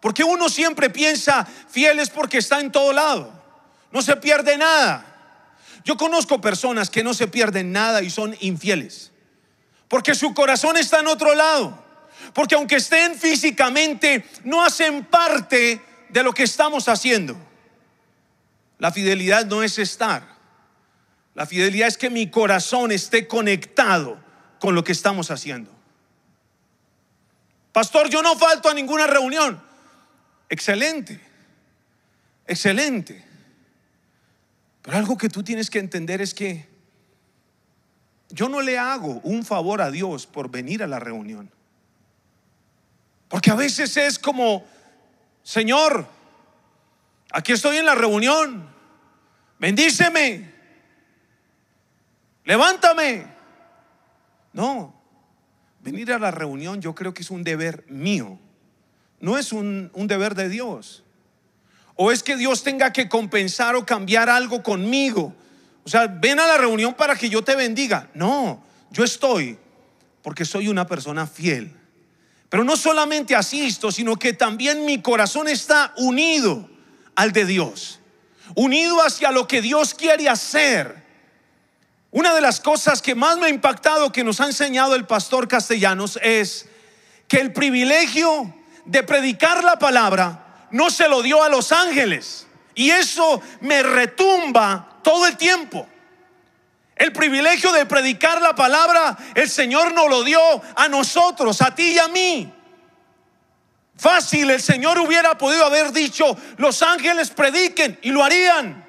Porque 0.00 0.24
uno 0.24 0.48
siempre 0.48 0.90
piensa 0.90 1.44
fiel 1.44 2.00
es 2.00 2.10
porque 2.10 2.38
está 2.38 2.60
en 2.60 2.72
todo 2.72 2.92
lado. 2.92 3.32
No 3.92 4.02
se 4.02 4.16
pierde 4.16 4.56
nada. 4.56 5.06
Yo 5.84 5.96
conozco 5.96 6.40
personas 6.40 6.90
que 6.90 7.04
no 7.04 7.14
se 7.14 7.28
pierden 7.28 7.72
nada 7.72 8.02
y 8.02 8.10
son 8.10 8.36
infieles. 8.40 9.12
Porque 9.88 10.14
su 10.14 10.34
corazón 10.34 10.76
está 10.76 11.00
en 11.00 11.06
otro 11.06 11.34
lado. 11.34 11.84
Porque 12.32 12.54
aunque 12.54 12.76
estén 12.76 13.14
físicamente, 13.14 14.24
no 14.44 14.62
hacen 14.62 15.04
parte 15.04 15.80
de 16.08 16.22
lo 16.22 16.32
que 16.32 16.44
estamos 16.44 16.88
haciendo. 16.88 17.36
La 18.78 18.92
fidelidad 18.92 19.46
no 19.46 19.62
es 19.62 19.78
estar. 19.78 20.26
La 21.34 21.46
fidelidad 21.46 21.88
es 21.88 21.98
que 21.98 22.10
mi 22.10 22.30
corazón 22.30 22.92
esté 22.92 23.26
conectado 23.26 24.18
con 24.58 24.74
lo 24.74 24.84
que 24.84 24.92
estamos 24.92 25.30
haciendo. 25.30 25.70
Pastor, 27.72 28.08
yo 28.08 28.22
no 28.22 28.36
falto 28.36 28.68
a 28.68 28.74
ninguna 28.74 29.06
reunión. 29.06 29.69
Excelente, 30.50 31.20
excelente. 32.44 33.24
Pero 34.82 34.96
algo 34.96 35.16
que 35.16 35.28
tú 35.28 35.44
tienes 35.44 35.70
que 35.70 35.78
entender 35.78 36.20
es 36.20 36.34
que 36.34 36.68
yo 38.30 38.48
no 38.48 38.60
le 38.60 38.76
hago 38.76 39.20
un 39.22 39.44
favor 39.44 39.80
a 39.80 39.92
Dios 39.92 40.26
por 40.26 40.50
venir 40.50 40.82
a 40.82 40.88
la 40.88 40.98
reunión. 40.98 41.50
Porque 43.28 43.52
a 43.52 43.54
veces 43.54 43.96
es 43.96 44.18
como, 44.18 44.66
Señor, 45.44 46.08
aquí 47.30 47.52
estoy 47.52 47.76
en 47.76 47.86
la 47.86 47.94
reunión, 47.94 48.68
bendíceme, 49.60 50.52
levántame. 52.44 53.24
No, 54.52 55.00
venir 55.78 56.12
a 56.12 56.18
la 56.18 56.32
reunión 56.32 56.80
yo 56.80 56.92
creo 56.92 57.14
que 57.14 57.22
es 57.22 57.30
un 57.30 57.44
deber 57.44 57.84
mío 57.88 58.36
no 59.20 59.36
es 59.36 59.52
un, 59.52 59.90
deber 59.94 60.34
de 60.34 60.48
Dios. 60.48 61.04
O 61.94 62.10
es 62.10 62.22
que 62.22 62.36
Dios 62.36 62.62
tenga 62.62 62.92
que 62.92 63.08
compensar 63.08 63.76
o 63.76 63.84
cambiar 63.84 64.30
algo 64.30 64.62
conmigo. 64.62 65.34
O 65.84 65.88
sea, 65.88 66.06
ven 66.06 66.40
a 66.40 66.46
la 66.46 66.56
reunión 66.56 66.94
para 66.94 67.14
que 67.14 67.28
yo 67.28 67.42
te 67.42 67.54
bendiga. 67.54 68.08
No, 68.14 68.64
yo 68.90 69.04
estoy 69.04 69.58
porque 70.22 70.44
soy 70.44 70.68
una 70.68 70.86
persona 70.86 71.26
fiel. 71.26 71.76
Pero 72.48 72.64
no 72.64 72.76
solamente 72.76 73.36
asisto, 73.36 73.92
sino 73.92 74.16
que 74.16 74.32
también 74.32 74.84
mi 74.84 75.00
corazón 75.00 75.46
está 75.48 75.92
unido 75.96 76.68
al 77.14 77.32
de 77.32 77.44
Dios. 77.44 78.00
Unido 78.54 79.02
hacia 79.02 79.30
lo 79.30 79.46
que 79.46 79.62
Dios 79.62 79.94
quiere 79.94 80.28
hacer. 80.28 81.04
Una 82.10 82.34
de 82.34 82.40
las 82.40 82.60
cosas 82.60 83.02
que 83.02 83.14
más 83.14 83.38
me 83.38 83.46
ha 83.46 83.50
impactado 83.50 84.10
que 84.10 84.24
nos 84.24 84.40
ha 84.40 84.46
enseñado 84.46 84.96
el 84.96 85.06
pastor 85.06 85.46
Castellanos 85.46 86.18
es 86.22 86.66
que 87.28 87.38
el 87.38 87.52
privilegio 87.52 88.52
de 88.90 89.04
predicar 89.04 89.62
la 89.62 89.78
palabra 89.78 90.66
no 90.72 90.90
se 90.90 91.08
lo 91.08 91.22
dio 91.22 91.42
a 91.44 91.48
los 91.48 91.70
ángeles. 91.70 92.46
Y 92.74 92.90
eso 92.90 93.40
me 93.60 93.82
retumba 93.82 94.98
todo 95.02 95.26
el 95.26 95.36
tiempo. 95.36 95.86
El 96.96 97.12
privilegio 97.12 97.72
de 97.72 97.86
predicar 97.86 98.42
la 98.42 98.54
palabra, 98.54 99.16
el 99.34 99.48
Señor 99.48 99.94
nos 99.94 100.10
lo 100.10 100.24
dio 100.24 100.40
a 100.74 100.88
nosotros, 100.88 101.62
a 101.62 101.74
ti 101.74 101.92
y 101.92 101.98
a 101.98 102.08
mí. 102.08 102.52
Fácil, 103.96 104.50
el 104.50 104.60
Señor 104.60 104.98
hubiera 104.98 105.38
podido 105.38 105.64
haber 105.64 105.92
dicho, 105.92 106.36
los 106.56 106.82
ángeles 106.82 107.30
prediquen 107.30 107.98
y 108.02 108.10
lo 108.10 108.24
harían. 108.24 108.84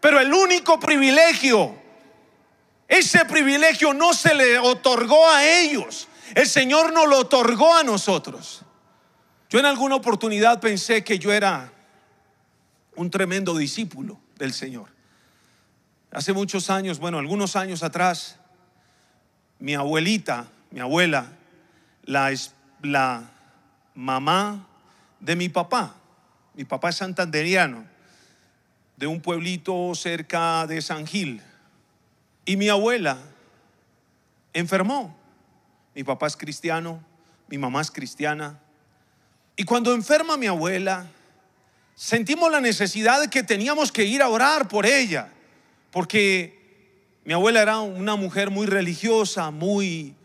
Pero 0.00 0.20
el 0.20 0.32
único 0.32 0.78
privilegio, 0.78 1.76
ese 2.86 3.24
privilegio 3.24 3.92
no 3.92 4.14
se 4.14 4.32
le 4.34 4.58
otorgó 4.58 5.28
a 5.28 5.44
ellos. 5.44 6.08
El 6.34 6.48
Señor 6.48 6.92
nos 6.92 7.08
lo 7.08 7.18
otorgó 7.18 7.74
a 7.74 7.82
nosotros. 7.82 8.63
Yo 9.54 9.60
en 9.60 9.66
alguna 9.66 9.94
oportunidad 9.94 10.58
pensé 10.58 11.04
que 11.04 11.20
yo 11.20 11.32
era 11.32 11.70
un 12.96 13.08
tremendo 13.08 13.56
discípulo 13.56 14.18
del 14.36 14.52
Señor. 14.52 14.88
Hace 16.10 16.32
muchos 16.32 16.70
años, 16.70 16.98
bueno, 16.98 17.20
algunos 17.20 17.54
años 17.54 17.84
atrás, 17.84 18.40
mi 19.60 19.76
abuelita, 19.76 20.48
mi 20.72 20.80
abuela, 20.80 21.30
la, 22.02 22.34
la 22.82 23.30
mamá 23.94 24.66
de 25.20 25.36
mi 25.36 25.48
papá, 25.48 25.94
mi 26.54 26.64
papá 26.64 26.88
es 26.88 26.96
santanderiano, 26.96 27.84
de 28.96 29.06
un 29.06 29.20
pueblito 29.20 29.94
cerca 29.94 30.66
de 30.66 30.82
San 30.82 31.06
Gil, 31.06 31.40
y 32.44 32.56
mi 32.56 32.68
abuela 32.70 33.18
enfermó. 34.52 35.16
Mi 35.94 36.02
papá 36.02 36.26
es 36.26 36.36
cristiano, 36.36 37.04
mi 37.46 37.56
mamá 37.56 37.82
es 37.82 37.92
cristiana. 37.92 38.58
Y 39.56 39.64
cuando 39.64 39.94
enferma 39.94 40.36
mi 40.36 40.46
abuela, 40.46 41.06
sentimos 41.94 42.50
la 42.50 42.60
necesidad 42.60 43.20
de 43.20 43.28
que 43.28 43.42
teníamos 43.42 43.92
que 43.92 44.04
ir 44.04 44.22
a 44.22 44.28
orar 44.28 44.68
por 44.68 44.86
ella 44.86 45.30
porque 45.94 46.58
mi 47.24 47.34
abuela 47.34 47.62
era 47.62 47.78
una 47.78 48.16
mujer 48.16 48.50
muy 48.50 48.66
religiosa, 48.66 49.52
muy, 49.52 50.16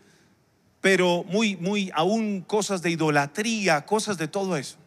pero 0.80 1.22
muy, 1.28 1.54
muy, 1.54 1.92
aún 1.94 2.40
cosas 2.40 2.82
de 2.82 2.90
idolatría, 2.90 3.86
cosas 3.86 4.18
de 4.18 4.26
todo 4.26 4.56
eso. 4.56 4.78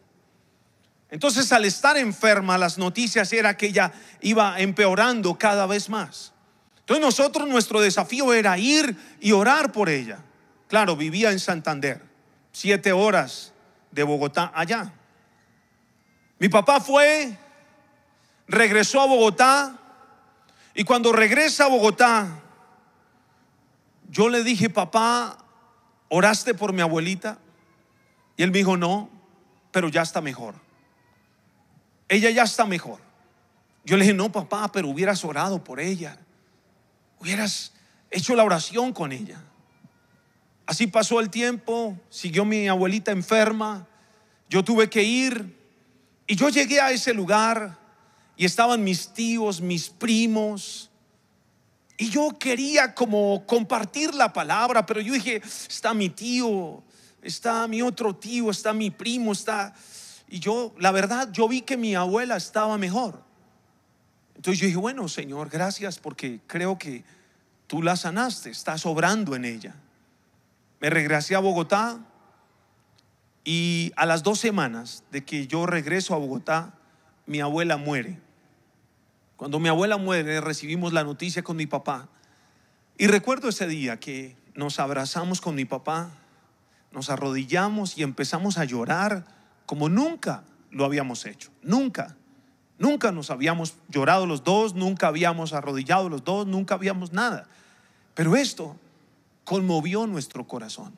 Entonces 1.08 1.50
al 1.52 1.64
estar 1.64 1.96
enferma, 1.96 2.58
las 2.58 2.76
noticias 2.76 3.32
era 3.32 3.56
que 3.56 3.68
ella 3.68 3.92
iba 4.20 4.60
empeorando 4.60 5.38
cada 5.38 5.64
vez 5.64 5.88
más. 5.88 6.34
Entonces 6.80 7.02
nosotros 7.02 7.48
nuestro 7.48 7.80
desafío 7.80 8.34
era 8.34 8.58
ir 8.58 8.94
y 9.20 9.32
orar 9.32 9.72
por 9.72 9.88
ella. 9.88 10.18
Claro, 10.68 10.96
vivía 10.96 11.32
en 11.32 11.40
Santander, 11.40 12.02
siete 12.52 12.92
horas 12.92 13.53
de 13.94 14.02
Bogotá 14.02 14.52
allá. 14.54 14.92
Mi 16.38 16.48
papá 16.48 16.80
fue, 16.80 17.38
regresó 18.48 19.00
a 19.00 19.06
Bogotá, 19.06 19.78
y 20.74 20.84
cuando 20.84 21.12
regresa 21.12 21.64
a 21.64 21.68
Bogotá, 21.68 22.40
yo 24.10 24.28
le 24.28 24.42
dije, 24.42 24.68
papá, 24.68 25.38
¿oraste 26.08 26.54
por 26.54 26.72
mi 26.72 26.82
abuelita? 26.82 27.38
Y 28.36 28.42
él 28.42 28.50
me 28.50 28.58
dijo, 28.58 28.76
no, 28.76 29.08
pero 29.70 29.88
ya 29.88 30.02
está 30.02 30.20
mejor. 30.20 30.56
Ella 32.08 32.30
ya 32.30 32.42
está 32.42 32.66
mejor. 32.66 32.98
Yo 33.84 33.96
le 33.96 34.04
dije, 34.04 34.14
no, 34.14 34.30
papá, 34.32 34.70
pero 34.72 34.88
hubieras 34.88 35.24
orado 35.24 35.62
por 35.62 35.78
ella. 35.78 36.18
Hubieras 37.20 37.72
hecho 38.10 38.34
la 38.34 38.44
oración 38.44 38.92
con 38.92 39.12
ella. 39.12 39.40
Así 40.66 40.86
pasó 40.86 41.20
el 41.20 41.30
tiempo, 41.30 41.98
siguió 42.08 42.44
mi 42.44 42.68
abuelita 42.68 43.12
enferma, 43.12 43.86
yo 44.48 44.64
tuve 44.64 44.88
que 44.88 45.02
ir 45.02 45.54
y 46.26 46.36
yo 46.36 46.48
llegué 46.48 46.80
a 46.80 46.90
ese 46.90 47.12
lugar 47.12 47.78
y 48.36 48.44
estaban 48.44 48.82
mis 48.82 49.08
tíos, 49.08 49.60
mis 49.60 49.88
primos. 49.88 50.90
Y 51.96 52.08
yo 52.08 52.30
quería 52.38 52.94
como 52.94 53.44
compartir 53.46 54.14
la 54.14 54.32
palabra, 54.32 54.84
pero 54.86 55.00
yo 55.00 55.12
dije, 55.12 55.36
está 55.44 55.94
mi 55.94 56.08
tío, 56.08 56.82
está 57.22 57.68
mi 57.68 57.82
otro 57.82 58.16
tío, 58.16 58.50
está 58.50 58.72
mi 58.72 58.90
primo, 58.90 59.32
está... 59.32 59.74
Y 60.28 60.40
yo, 60.40 60.74
la 60.78 60.90
verdad, 60.90 61.30
yo 61.30 61.46
vi 61.46 61.60
que 61.60 61.76
mi 61.76 61.94
abuela 61.94 62.36
estaba 62.36 62.76
mejor. 62.78 63.22
Entonces 64.34 64.60
yo 64.60 64.66
dije, 64.66 64.78
bueno, 64.78 65.08
Señor, 65.08 65.48
gracias 65.48 65.98
porque 65.98 66.40
creo 66.46 66.78
que 66.78 67.04
tú 67.66 67.82
la 67.82 67.94
sanaste, 67.94 68.50
estás 68.50 68.84
obrando 68.86 69.36
en 69.36 69.44
ella. 69.44 69.76
Me 70.80 70.90
regresé 70.90 71.34
a 71.34 71.40
Bogotá 71.40 72.00
y 73.44 73.92
a 73.96 74.06
las 74.06 74.22
dos 74.22 74.38
semanas 74.38 75.04
de 75.10 75.24
que 75.24 75.46
yo 75.46 75.66
regreso 75.66 76.14
a 76.14 76.18
Bogotá, 76.18 76.74
mi 77.26 77.40
abuela 77.40 77.76
muere. 77.76 78.20
Cuando 79.36 79.58
mi 79.58 79.68
abuela 79.68 79.96
muere, 79.96 80.40
recibimos 80.40 80.92
la 80.92 81.04
noticia 81.04 81.42
con 81.42 81.56
mi 81.56 81.66
papá. 81.66 82.08
Y 82.96 83.06
recuerdo 83.06 83.48
ese 83.48 83.66
día 83.66 83.98
que 83.98 84.36
nos 84.54 84.78
abrazamos 84.78 85.40
con 85.40 85.54
mi 85.54 85.64
papá, 85.64 86.10
nos 86.92 87.10
arrodillamos 87.10 87.98
y 87.98 88.02
empezamos 88.02 88.56
a 88.56 88.64
llorar 88.64 89.26
como 89.66 89.88
nunca 89.88 90.44
lo 90.70 90.84
habíamos 90.84 91.26
hecho. 91.26 91.50
Nunca. 91.62 92.16
Nunca 92.78 93.12
nos 93.12 93.30
habíamos 93.30 93.76
llorado 93.88 94.26
los 94.26 94.44
dos, 94.44 94.74
nunca 94.74 95.08
habíamos 95.08 95.52
arrodillado 95.52 96.08
los 96.08 96.24
dos, 96.24 96.46
nunca 96.46 96.74
habíamos 96.74 97.12
nada. 97.12 97.46
Pero 98.14 98.36
esto 98.36 98.76
conmovió 99.44 100.06
nuestro 100.06 100.46
corazón. 100.46 100.96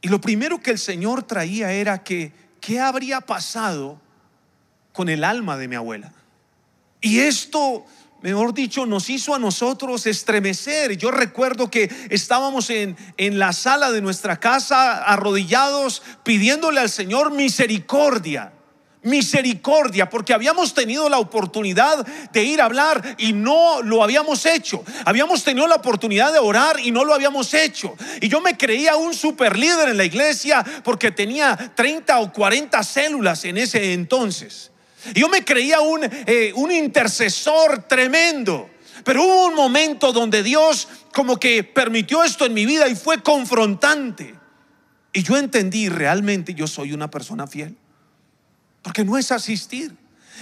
Y 0.00 0.08
lo 0.08 0.20
primero 0.20 0.60
que 0.60 0.70
el 0.70 0.78
Señor 0.78 1.22
traía 1.24 1.72
era 1.72 2.02
que, 2.02 2.32
¿qué 2.60 2.80
habría 2.80 3.20
pasado 3.20 4.00
con 4.92 5.08
el 5.08 5.24
alma 5.24 5.56
de 5.56 5.68
mi 5.68 5.76
abuela? 5.76 6.12
Y 7.00 7.20
esto, 7.20 7.84
mejor 8.22 8.54
dicho, 8.54 8.86
nos 8.86 9.10
hizo 9.10 9.34
a 9.34 9.38
nosotros 9.38 10.06
estremecer. 10.06 10.96
Yo 10.96 11.10
recuerdo 11.10 11.70
que 11.70 11.90
estábamos 12.10 12.70
en, 12.70 12.96
en 13.16 13.38
la 13.38 13.52
sala 13.52 13.90
de 13.90 14.00
nuestra 14.00 14.38
casa 14.38 15.04
arrodillados 15.04 16.02
pidiéndole 16.22 16.80
al 16.80 16.90
Señor 16.90 17.32
misericordia 17.32 18.52
misericordia, 19.06 20.10
porque 20.10 20.34
habíamos 20.34 20.74
tenido 20.74 21.08
la 21.08 21.18
oportunidad 21.18 22.04
de 22.32 22.42
ir 22.42 22.60
a 22.60 22.64
hablar 22.64 23.16
y 23.18 23.32
no 23.32 23.80
lo 23.82 24.02
habíamos 24.02 24.44
hecho. 24.44 24.84
Habíamos 25.04 25.44
tenido 25.44 25.66
la 25.66 25.76
oportunidad 25.76 26.32
de 26.32 26.40
orar 26.40 26.80
y 26.80 26.90
no 26.90 27.04
lo 27.04 27.14
habíamos 27.14 27.54
hecho. 27.54 27.94
Y 28.20 28.28
yo 28.28 28.40
me 28.40 28.56
creía 28.56 28.96
un 28.96 29.14
super 29.14 29.56
líder 29.56 29.88
en 29.90 29.96
la 29.96 30.04
iglesia 30.04 30.64
porque 30.82 31.12
tenía 31.12 31.56
30 31.74 32.18
o 32.18 32.32
40 32.32 32.82
células 32.82 33.44
en 33.44 33.58
ese 33.58 33.92
entonces. 33.92 34.72
Yo 35.14 35.28
me 35.28 35.44
creía 35.44 35.80
un, 35.80 36.00
eh, 36.02 36.52
un 36.56 36.72
intercesor 36.72 37.84
tremendo. 37.84 38.68
Pero 39.04 39.22
hubo 39.22 39.46
un 39.46 39.54
momento 39.54 40.12
donde 40.12 40.42
Dios 40.42 40.88
como 41.12 41.38
que 41.38 41.62
permitió 41.62 42.24
esto 42.24 42.44
en 42.44 42.54
mi 42.54 42.66
vida 42.66 42.88
y 42.88 42.96
fue 42.96 43.22
confrontante. 43.22 44.34
Y 45.12 45.22
yo 45.22 45.36
entendí 45.36 45.88
realmente 45.88 46.54
yo 46.54 46.66
soy 46.66 46.92
una 46.92 47.08
persona 47.08 47.46
fiel. 47.46 47.76
Porque 48.86 49.04
no 49.04 49.18
es 49.18 49.32
asistir. 49.32 49.96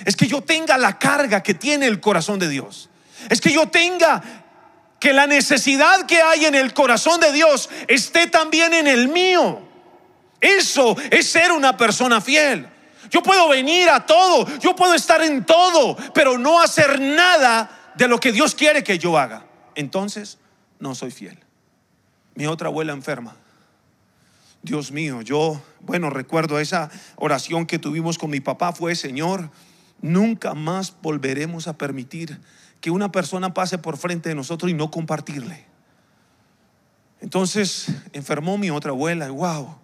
Es 0.04 0.16
que 0.16 0.26
yo 0.26 0.42
tenga 0.42 0.76
la 0.76 0.98
carga 0.98 1.42
que 1.42 1.54
tiene 1.54 1.86
el 1.86 1.98
corazón 1.98 2.38
de 2.38 2.46
Dios. 2.46 2.90
Es 3.30 3.40
que 3.40 3.50
yo 3.50 3.68
tenga 3.70 4.22
que 5.00 5.14
la 5.14 5.26
necesidad 5.26 6.04
que 6.04 6.20
hay 6.20 6.44
en 6.44 6.54
el 6.54 6.74
corazón 6.74 7.20
de 7.20 7.32
Dios 7.32 7.70
esté 7.88 8.26
también 8.26 8.74
en 8.74 8.86
el 8.86 9.08
mío. 9.08 9.66
Eso 10.42 10.94
es 11.10 11.26
ser 11.26 11.52
una 11.52 11.78
persona 11.78 12.20
fiel. 12.20 12.68
Yo 13.08 13.22
puedo 13.22 13.48
venir 13.48 13.88
a 13.88 14.04
todo, 14.04 14.46
yo 14.58 14.76
puedo 14.76 14.92
estar 14.92 15.22
en 15.22 15.46
todo, 15.46 15.96
pero 16.12 16.36
no 16.36 16.60
hacer 16.60 17.00
nada 17.00 17.94
de 17.94 18.08
lo 18.08 18.20
que 18.20 18.30
Dios 18.30 18.54
quiere 18.54 18.84
que 18.84 18.98
yo 18.98 19.16
haga. 19.16 19.46
Entonces, 19.74 20.36
no 20.80 20.94
soy 20.94 21.12
fiel. 21.12 21.42
Mi 22.34 22.46
otra 22.46 22.68
abuela 22.68 22.92
enferma. 22.92 23.38
Dios 24.64 24.92
mío, 24.92 25.20
yo, 25.20 25.60
bueno, 25.80 26.08
recuerdo 26.08 26.58
esa 26.58 26.90
oración 27.16 27.66
que 27.66 27.78
tuvimos 27.78 28.16
con 28.16 28.30
mi 28.30 28.40
papá 28.40 28.72
fue, 28.72 28.94
Señor, 28.94 29.50
nunca 30.00 30.54
más 30.54 30.96
volveremos 31.02 31.68
a 31.68 31.76
permitir 31.76 32.40
que 32.80 32.90
una 32.90 33.12
persona 33.12 33.52
pase 33.52 33.76
por 33.76 33.98
frente 33.98 34.30
de 34.30 34.34
nosotros 34.34 34.70
y 34.70 34.74
no 34.74 34.90
compartirle. 34.90 35.66
Entonces 37.20 37.88
enfermó 38.14 38.56
mi 38.56 38.70
otra 38.70 38.92
abuela 38.92 39.26
y 39.26 39.32
wow, 39.32 39.76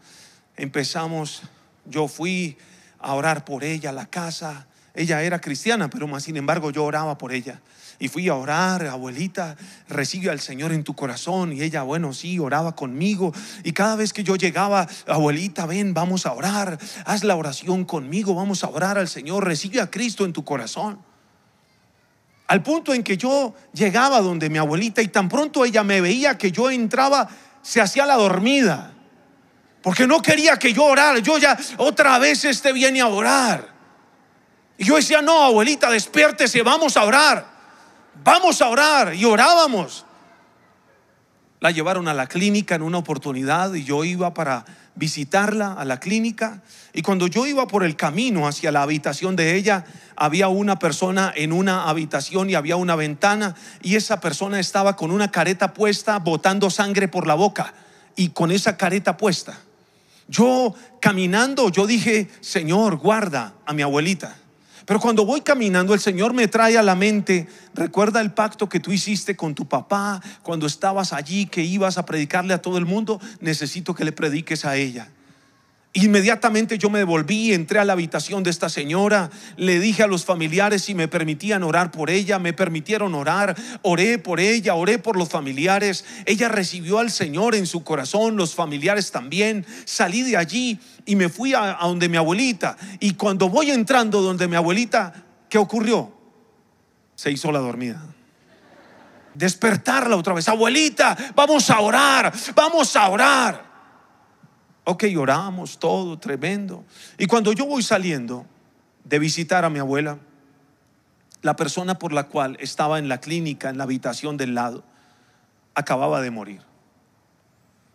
empezamos, 0.57 1.43
yo 1.85 2.09
fui 2.09 2.57
a 2.99 3.13
orar 3.13 3.45
por 3.45 3.65
ella, 3.65 3.93
la 3.93 4.07
casa. 4.07 4.67
Ella 4.95 5.23
era 5.23 5.43
cristiana, 5.43 5.91
pero 5.91 6.09
más 6.09 6.23
sin 6.23 6.39
embargo 6.39 6.71
yo 6.71 6.85
oraba 6.85 7.19
por 7.19 7.33
ella. 7.33 7.61
Y 8.03 8.09
fui 8.09 8.29
a 8.29 8.35
orar, 8.35 8.87
abuelita, 8.87 9.57
recibe 9.87 10.31
al 10.31 10.41
Señor 10.41 10.73
en 10.73 10.85
tu 10.85 10.95
corazón. 10.97 11.53
Y 11.53 11.61
ella, 11.61 11.83
bueno, 11.83 12.15
sí, 12.15 12.39
oraba 12.39 12.75
conmigo. 12.75 13.31
Y 13.63 13.73
cada 13.73 13.95
vez 13.95 14.15
que 14.15 14.25
yo 14.25 14.37
llegaba, 14.37 14.89
abuelita, 15.07 15.67
ven, 15.67 15.93
vamos 15.93 16.25
a 16.25 16.33
orar. 16.33 16.79
Haz 17.05 17.25
la 17.25 17.37
oración 17.37 17.85
conmigo, 17.85 18.35
vamos 18.35 18.65
a 18.65 18.71
orar 18.71 18.97
al 18.97 19.07
Señor. 19.07 19.45
Recibe 19.45 19.83
a 19.83 19.91
Cristo 19.91 20.25
en 20.25 20.33
tu 20.33 20.43
corazón. 20.43 20.99
Al 22.47 22.63
punto 22.63 22.95
en 22.95 23.03
que 23.03 23.19
yo 23.19 23.55
llegaba 23.75 24.23
donde 24.23 24.49
mi 24.49 24.57
abuelita 24.57 25.03
y 25.03 25.09
tan 25.09 25.29
pronto 25.29 25.67
ella 25.67 25.85
me 25.85 26.01
veía 26.01 26.39
que 26.39 26.51
yo 26.51 26.71
entraba, 26.71 27.29
se 27.61 27.83
hacía 27.83 28.07
la 28.07 28.17
dormida. 28.17 28.95
Porque 29.83 30.07
no 30.07 30.23
quería 30.23 30.57
que 30.57 30.73
yo 30.73 30.85
orara. 30.85 31.19
Yo 31.19 31.37
ya 31.37 31.59
otra 31.77 32.19
vez 32.19 32.47
este 32.47 32.73
viene 32.73 33.03
a 33.03 33.09
orar. 33.09 33.69
Y 34.79 34.85
yo 34.85 34.97
decía, 34.97 35.21
no, 35.21 35.43
abuelita, 35.43 35.91
despiértese, 35.91 36.63
vamos 36.63 36.97
a 36.97 37.05
orar. 37.05 37.60
Vamos 38.23 38.61
a 38.61 38.69
orar. 38.69 39.15
Y 39.15 39.25
orábamos. 39.25 40.05
La 41.61 41.71
llevaron 41.71 42.09
a 42.09 42.15
la 42.15 42.27
clínica 42.27 42.75
en 42.75 42.83
una 42.83 42.99
oportunidad 42.99 43.75
y 43.75 43.85
yo 43.85 44.05
iba 44.05 44.33
para 44.33 44.65
visitarla 44.95 45.75
a 45.75 45.85
la 45.85 46.01
clínica. 46.01 46.63
Y 46.95 47.03
cuando 47.03 47.27
yo 47.27 47.47
iba 47.47 47.67
por 47.67 47.85
el 47.85 47.97
camino 47.97 48.49
hacia 48.49 48.73
la 48.73 48.83
habitación 48.83 49.37
de 49.37 49.57
ella, 49.57 49.85
había 50.17 50.49
una 50.49 50.79
persona 50.79 51.33
en 51.37 51.53
una 51.53 51.89
habitación 51.89 52.49
y 52.49 52.55
había 52.55 52.77
una 52.77 52.97
ventana 52.97 53.55
y 53.83 53.97
esa 53.97 54.21
persona 54.21 54.59
estaba 54.59 54.97
con 54.97 55.11
una 55.11 55.31
careta 55.31 55.75
puesta, 55.75 56.19
botando 56.19 56.71
sangre 56.71 57.09
por 57.09 57.27
la 57.27 57.35
boca 57.35 57.75
y 58.17 58.31
con 58.31 58.51
esa 58.51 58.77
careta 58.77 59.17
puesta. 59.17 59.59
Yo 60.29 60.75
caminando, 61.01 61.71
yo 61.71 61.87
dije, 61.87 62.31
Señor, 62.41 62.97
guarda 62.97 63.55
a 63.67 63.73
mi 63.73 63.83
abuelita. 63.83 64.37
Pero 64.91 64.99
cuando 64.99 65.25
voy 65.25 65.41
caminando, 65.43 65.95
el 65.95 66.01
Señor 66.01 66.33
me 66.33 66.49
trae 66.49 66.77
a 66.77 66.83
la 66.83 66.97
mente, 66.97 67.47
recuerda 67.75 68.21
el 68.21 68.33
pacto 68.33 68.69
que 68.69 68.81
tú 68.81 68.91
hiciste 68.91 69.37
con 69.37 69.55
tu 69.55 69.69
papá 69.69 70.21
cuando 70.43 70.67
estabas 70.67 71.13
allí, 71.13 71.47
que 71.47 71.63
ibas 71.63 71.97
a 71.97 72.05
predicarle 72.05 72.55
a 72.55 72.61
todo 72.61 72.77
el 72.77 72.87
mundo, 72.87 73.21
necesito 73.39 73.95
que 73.95 74.05
le 74.05 74.11
prediques 74.11 74.65
a 74.65 74.75
ella. 74.75 75.07
Inmediatamente 75.93 76.79
yo 76.79 76.89
me 76.89 77.01
devolví, 77.01 77.53
entré 77.53 77.81
a 77.81 77.85
la 77.85 77.95
habitación 77.95 78.45
de 78.45 78.51
esta 78.51 78.69
señora, 78.69 79.29
le 79.57 79.81
dije 79.81 80.05
a 80.05 80.07
los 80.07 80.25
familiares 80.25 80.83
si 80.85 80.95
me 80.95 81.09
permitían 81.09 81.65
orar 81.65 81.91
por 81.91 82.11
ella, 82.11 82.39
me 82.39 82.53
permitieron 82.53 83.13
orar, 83.13 83.57
oré 83.83 84.19
por 84.19 84.39
ella, 84.39 84.77
oré 84.77 85.01
por 85.01 85.17
los 85.17 85.29
familiares, 85.29 86.05
ella 86.27 86.49
recibió 86.49 87.01
al 87.01 87.11
Señor 87.11 87.57
en 87.57 87.67
su 87.67 87.83
corazón, 87.83 88.37
los 88.37 88.55
familiares 88.55 89.11
también, 89.11 89.67
salí 89.85 90.23
de 90.23 90.37
allí 90.37 90.79
y 91.07 91.17
me 91.17 91.29
fui 91.29 91.55
a, 91.55 91.83
a 91.83 91.89
donde 91.89 92.09
mi 92.09 92.17
abuelita 92.17 92.77
y 93.01 93.15
cuando 93.15 93.49
voy 93.49 93.73
entrando 93.73 94.23
donde 94.23 94.47
mi 94.47 94.55
abuelita, 94.55 95.25
¿qué 95.49 95.59
ocurrió? 95.59 96.13
Se 97.17 97.33
hizo 97.33 97.51
la 97.51 97.59
dormida 97.59 98.01
despertarla 99.35 100.17
otra 100.17 100.35
vez. 100.35 100.49
Abuelita, 100.49 101.17
vamos 101.35 101.71
a 101.71 101.81
orar, 101.81 102.33
vamos 102.55 102.95
a 102.97 103.09
orar. 103.09 103.70
Ok, 104.91 105.05
oramos 105.17 105.79
todo, 105.79 106.19
tremendo. 106.19 106.85
Y 107.17 107.27
cuando 107.27 107.53
yo 107.53 107.65
voy 107.65 107.81
saliendo 107.81 108.45
de 109.05 109.21
visitar 109.21 109.65
a 109.65 109.71
mi 109.71 109.79
abuela, 109.79 110.19
la 111.43 111.55
persona 111.55 111.97
por 111.97 112.13
la 112.13 112.25
cual 112.25 112.57
estaba 112.59 112.99
en 112.99 113.09
la 113.09 113.21
clínica, 113.21 113.71
en 113.71 113.79
la 113.79 113.85
habitación 113.85 114.37
del 114.37 114.57
lado, 114.57 114.83
acababa 115.77 116.21
de 116.21 116.33
morir. 116.33 116.63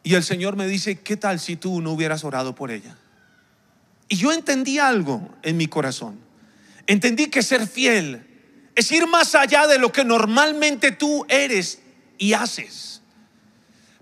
Y 0.03 0.13
el 0.13 0.23
Señor 0.23 0.55
me 0.55 0.67
dice, 0.67 1.01
¿qué 1.01 1.17
tal 1.17 1.41
si 1.41 1.57
tú 1.57 1.81
no 1.81 1.91
hubieras 1.91 2.23
orado 2.23 2.55
por 2.55 2.71
ella? 2.71 2.95
Y 4.07 4.15
yo 4.15 4.31
entendí 4.31 4.79
algo 4.79 5.35
en 5.41 5.57
mi 5.57 5.67
corazón. 5.67 6.17
Entendí 6.87 7.27
que 7.27 7.43
ser 7.43 7.67
fiel 7.67 8.25
es 8.73 8.89
ir 8.89 9.05
más 9.05 9.35
allá 9.35 9.67
de 9.67 9.79
lo 9.79 9.91
que 9.91 10.05
normalmente 10.05 10.93
tú 10.93 11.25
eres 11.27 11.81
y 12.17 12.31
haces. 12.31 12.94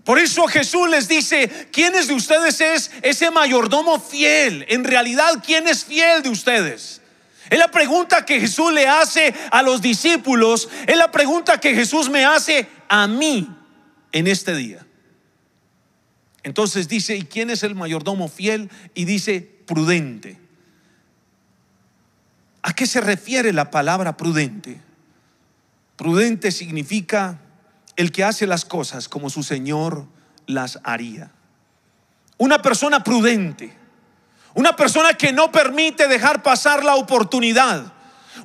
Por 0.04 0.18
eso 0.18 0.46
Jesús 0.46 0.88
les 0.90 1.08
dice, 1.08 1.68
¿quiénes 1.72 2.08
de 2.08 2.14
ustedes 2.14 2.60
es 2.60 2.90
ese 3.00 3.30
mayordomo 3.30 3.98
fiel? 3.98 4.66
En 4.68 4.84
realidad, 4.84 5.42
¿quién 5.44 5.66
es 5.66 5.84
fiel 5.84 6.22
de 6.22 6.28
ustedes? 6.28 7.00
Es 7.48 7.58
la 7.58 7.70
pregunta 7.70 8.24
que 8.24 8.40
Jesús 8.40 8.72
le 8.72 8.86
hace 8.86 9.34
a 9.50 9.62
los 9.62 9.80
discípulos, 9.80 10.68
es 10.86 10.96
la 10.96 11.10
pregunta 11.10 11.58
que 11.58 11.74
Jesús 11.74 12.10
me 12.10 12.24
hace 12.24 12.68
a 12.88 13.06
mí 13.06 13.48
en 14.12 14.26
este 14.26 14.54
día. 14.54 14.86
Entonces 16.42 16.86
dice, 16.88 17.16
¿y 17.16 17.22
quién 17.22 17.48
es 17.48 17.62
el 17.62 17.74
mayordomo 17.74 18.28
fiel? 18.28 18.70
Y 18.94 19.06
dice, 19.06 19.40
prudente. 19.66 20.38
¿A 22.60 22.74
qué 22.74 22.86
se 22.86 23.00
refiere 23.00 23.54
la 23.54 23.70
palabra 23.70 24.16
prudente? 24.16 24.78
Prudente 25.96 26.50
significa 26.50 27.40
el 27.96 28.12
que 28.12 28.24
hace 28.24 28.46
las 28.46 28.64
cosas 28.64 29.08
como 29.08 29.30
su 29.30 29.42
Señor 29.42 30.06
las 30.46 30.78
haría. 30.84 31.30
Una 32.36 32.60
persona 32.60 33.04
prudente, 33.04 33.76
una 34.54 34.76
persona 34.76 35.14
que 35.14 35.32
no 35.32 35.52
permite 35.52 36.08
dejar 36.08 36.42
pasar 36.42 36.84
la 36.84 36.96
oportunidad, 36.96 37.92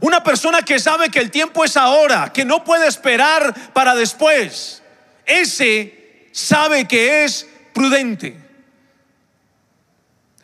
una 0.02 0.24
persona 0.24 0.62
que 0.62 0.80
sabe 0.80 1.10
que 1.10 1.20
el 1.20 1.32
tiempo 1.32 1.66
es 1.66 1.76
ahora, 1.76 2.32
que 2.32 2.46
no 2.46 2.64
puede 2.64 2.88
esperar 2.88 3.74
para 3.74 3.96
después. 3.96 4.84
Ese 5.26 6.30
sabe 6.32 6.86
que 6.86 7.24
es 7.24 7.48
prudente. 7.74 8.49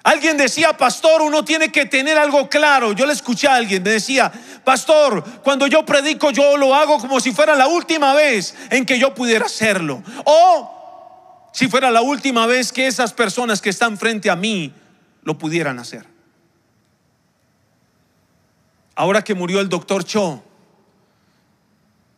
Alguien 0.05 0.37
decía, 0.37 0.77
pastor, 0.77 1.23
uno 1.23 1.43
tiene 1.43 1.71
que 1.71 1.87
tener 1.87 2.15
algo 2.15 2.47
claro. 2.47 2.91
Yo 2.93 3.07
le 3.07 3.13
escuché 3.13 3.47
a 3.47 3.55
alguien, 3.55 3.81
me 3.81 3.89
decía, 3.89 4.31
pastor, 4.63 5.23
cuando 5.41 5.65
yo 5.65 5.83
predico 5.83 6.29
yo 6.29 6.57
lo 6.57 6.75
hago 6.75 6.99
como 6.99 7.19
si 7.19 7.31
fuera 7.31 7.55
la 7.55 7.65
última 7.65 8.13
vez 8.13 8.53
en 8.69 8.85
que 8.85 8.99
yo 8.99 9.15
pudiera 9.15 9.47
hacerlo. 9.47 10.03
O 10.25 11.49
si 11.51 11.67
fuera 11.67 11.89
la 11.89 12.03
última 12.03 12.45
vez 12.45 12.71
que 12.71 12.85
esas 12.85 13.13
personas 13.13 13.63
que 13.63 13.71
están 13.71 13.97
frente 13.97 14.29
a 14.29 14.35
mí 14.35 14.71
lo 15.23 15.39
pudieran 15.39 15.79
hacer. 15.79 16.05
Ahora 18.93 19.23
que 19.23 19.33
murió 19.33 19.59
el 19.59 19.69
doctor 19.69 20.03
Cho, 20.03 20.43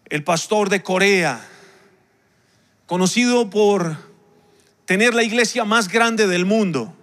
el 0.10 0.26
pastor 0.26 0.68
de 0.68 0.84
Corea, 0.84 1.40
conocido 2.86 3.50
por 3.50 3.96
tener 4.84 5.14
la 5.14 5.24
iglesia 5.24 5.64
más 5.64 5.88
grande 5.88 6.28
del 6.28 6.44
mundo, 6.44 6.94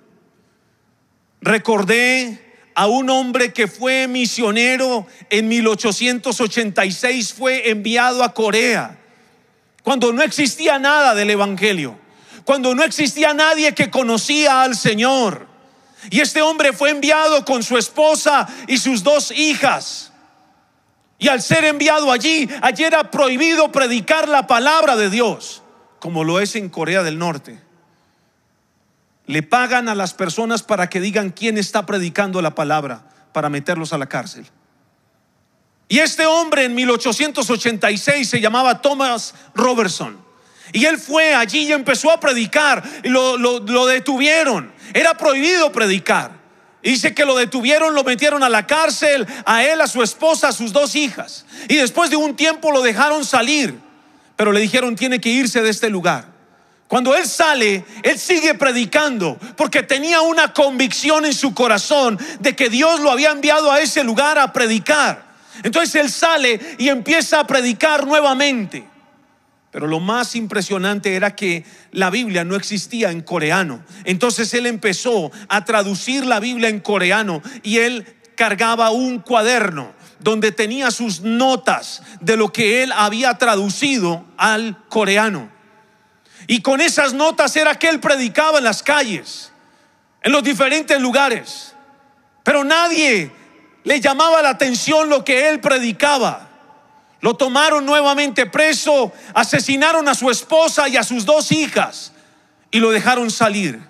recordé 1.44 2.40
a 2.74 2.86
un 2.86 3.10
hombre 3.10 3.52
que 3.52 3.68
fue 3.68 4.08
misionero 4.08 5.06
en 5.30 5.46
1886, 5.46 7.34
fue 7.34 7.70
enviado 7.70 8.24
a 8.24 8.32
Corea, 8.32 8.98
cuando 9.82 10.12
no 10.12 10.22
existía 10.22 10.78
nada 10.78 11.14
del 11.14 11.30
Evangelio, 11.30 11.98
cuando 12.44 12.74
no 12.74 12.82
existía 12.82 13.34
nadie 13.34 13.74
que 13.74 13.90
conocía 13.90 14.62
al 14.62 14.74
Señor. 14.74 15.46
Y 16.10 16.20
este 16.20 16.42
hombre 16.42 16.72
fue 16.72 16.90
enviado 16.90 17.44
con 17.44 17.62
su 17.62 17.78
esposa 17.78 18.48
y 18.66 18.78
sus 18.78 19.02
dos 19.02 19.30
hijas. 19.30 20.12
Y 21.18 21.28
al 21.28 21.40
ser 21.40 21.64
enviado 21.64 22.10
allí, 22.10 22.48
allí 22.60 22.84
era 22.84 23.10
prohibido 23.10 23.70
predicar 23.70 24.28
la 24.28 24.46
palabra 24.46 24.96
de 24.96 25.10
Dios, 25.10 25.62
como 26.00 26.24
lo 26.24 26.40
es 26.40 26.56
en 26.56 26.68
Corea 26.68 27.02
del 27.02 27.18
Norte. 27.18 27.58
Le 29.26 29.42
pagan 29.42 29.88
a 29.88 29.94
las 29.94 30.14
personas 30.14 30.62
para 30.62 30.88
que 30.88 31.00
digan 31.00 31.30
quién 31.30 31.56
está 31.58 31.86
predicando 31.86 32.42
la 32.42 32.54
palabra, 32.54 33.04
para 33.32 33.48
meterlos 33.48 33.92
a 33.92 33.98
la 33.98 34.06
cárcel. 34.06 34.46
Y 35.88 35.98
este 35.98 36.26
hombre 36.26 36.64
en 36.64 36.74
1886 36.74 38.28
se 38.28 38.40
llamaba 38.40 38.80
Thomas 38.80 39.34
Robertson. 39.54 40.18
Y 40.72 40.86
él 40.86 40.98
fue 40.98 41.34
allí 41.34 41.68
y 41.68 41.72
empezó 41.72 42.10
a 42.10 42.18
predicar. 42.18 42.82
Y 43.02 43.08
lo, 43.08 43.36
lo 43.36 43.86
detuvieron. 43.86 44.72
Era 44.92 45.16
prohibido 45.16 45.70
predicar. 45.72 46.32
Dice 46.82 47.14
que 47.14 47.24
lo 47.24 47.34
detuvieron, 47.34 47.94
lo 47.94 48.04
metieron 48.04 48.42
a 48.42 48.50
la 48.50 48.66
cárcel, 48.66 49.26
a 49.46 49.64
él, 49.64 49.80
a 49.80 49.86
su 49.86 50.02
esposa, 50.02 50.48
a 50.48 50.52
sus 50.52 50.72
dos 50.72 50.94
hijas. 50.94 51.46
Y 51.66 51.76
después 51.76 52.10
de 52.10 52.16
un 52.16 52.36
tiempo 52.36 52.72
lo 52.72 52.82
dejaron 52.82 53.24
salir. 53.24 53.78
Pero 54.36 54.52
le 54.52 54.60
dijeron, 54.60 54.94
tiene 54.94 55.18
que 55.18 55.30
irse 55.30 55.62
de 55.62 55.70
este 55.70 55.88
lugar. 55.88 56.33
Cuando 56.88 57.14
él 57.14 57.26
sale, 57.26 57.84
él 58.02 58.18
sigue 58.18 58.54
predicando 58.54 59.38
porque 59.56 59.82
tenía 59.82 60.20
una 60.20 60.52
convicción 60.52 61.24
en 61.24 61.32
su 61.32 61.54
corazón 61.54 62.18
de 62.40 62.54
que 62.54 62.68
Dios 62.68 63.00
lo 63.00 63.10
había 63.10 63.30
enviado 63.30 63.72
a 63.72 63.80
ese 63.80 64.04
lugar 64.04 64.38
a 64.38 64.52
predicar. 64.52 65.24
Entonces 65.62 65.94
él 65.94 66.10
sale 66.10 66.60
y 66.78 66.88
empieza 66.88 67.40
a 67.40 67.46
predicar 67.46 68.06
nuevamente. 68.06 68.86
Pero 69.70 69.88
lo 69.88 69.98
más 69.98 70.36
impresionante 70.36 71.16
era 71.16 71.34
que 71.34 71.64
la 71.90 72.10
Biblia 72.10 72.44
no 72.44 72.54
existía 72.54 73.10
en 73.10 73.22
coreano. 73.22 73.82
Entonces 74.04 74.52
él 74.54 74.66
empezó 74.66 75.32
a 75.48 75.64
traducir 75.64 76.24
la 76.24 76.38
Biblia 76.38 76.68
en 76.68 76.80
coreano 76.80 77.42
y 77.62 77.78
él 77.78 78.06
cargaba 78.36 78.90
un 78.90 79.18
cuaderno 79.18 79.92
donde 80.20 80.52
tenía 80.52 80.90
sus 80.90 81.22
notas 81.22 82.02
de 82.20 82.36
lo 82.36 82.52
que 82.52 82.82
él 82.82 82.92
había 82.94 83.34
traducido 83.34 84.24
al 84.36 84.78
coreano. 84.88 85.53
Y 86.46 86.60
con 86.60 86.80
esas 86.80 87.12
notas 87.12 87.56
era 87.56 87.78
que 87.78 87.88
él 87.88 88.00
predicaba 88.00 88.58
en 88.58 88.64
las 88.64 88.82
calles, 88.82 89.52
en 90.22 90.32
los 90.32 90.42
diferentes 90.42 91.00
lugares. 91.00 91.74
Pero 92.42 92.64
nadie 92.64 93.30
le 93.84 94.00
llamaba 94.00 94.42
la 94.42 94.50
atención 94.50 95.08
lo 95.08 95.24
que 95.24 95.48
él 95.48 95.60
predicaba. 95.60 96.48
Lo 97.20 97.34
tomaron 97.34 97.86
nuevamente 97.86 98.44
preso, 98.44 99.12
asesinaron 99.32 100.06
a 100.08 100.14
su 100.14 100.30
esposa 100.30 100.88
y 100.88 100.98
a 100.98 101.02
sus 101.02 101.24
dos 101.24 101.50
hijas 101.52 102.12
y 102.70 102.80
lo 102.80 102.90
dejaron 102.90 103.30
salir. 103.30 103.80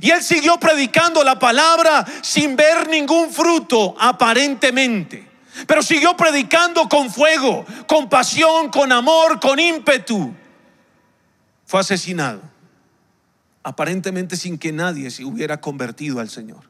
Y 0.00 0.10
él 0.10 0.22
siguió 0.22 0.58
predicando 0.60 1.24
la 1.24 1.38
palabra 1.38 2.04
sin 2.22 2.54
ver 2.54 2.88
ningún 2.88 3.32
fruto 3.32 3.96
aparentemente. 3.98 5.28
Pero 5.66 5.82
siguió 5.82 6.16
predicando 6.16 6.88
con 6.88 7.10
fuego, 7.10 7.66
con 7.86 8.08
pasión, 8.08 8.70
con 8.70 8.92
amor, 8.92 9.40
con 9.40 9.58
ímpetu 9.58 10.34
fue 11.72 11.80
asesinado, 11.80 12.42
aparentemente 13.62 14.36
sin 14.36 14.58
que 14.58 14.72
nadie 14.72 15.10
se 15.10 15.24
hubiera 15.24 15.62
convertido 15.62 16.20
al 16.20 16.28
Señor. 16.28 16.64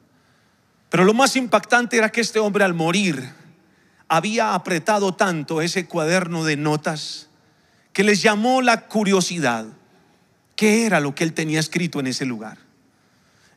Pero 0.90 1.02
lo 1.02 1.12
más 1.12 1.34
impactante 1.34 1.96
era 1.96 2.12
que 2.12 2.20
este 2.20 2.38
hombre 2.38 2.62
al 2.62 2.72
morir 2.72 3.32
había 4.06 4.54
apretado 4.54 5.12
tanto 5.12 5.60
ese 5.60 5.86
cuaderno 5.86 6.44
de 6.44 6.56
notas 6.56 7.26
que 7.92 8.04
les 8.04 8.22
llamó 8.22 8.62
la 8.62 8.86
curiosidad 8.86 9.66
qué 10.54 10.86
era 10.86 11.00
lo 11.00 11.16
que 11.16 11.24
él 11.24 11.32
tenía 11.32 11.58
escrito 11.58 11.98
en 11.98 12.06
ese 12.06 12.24
lugar. 12.24 12.58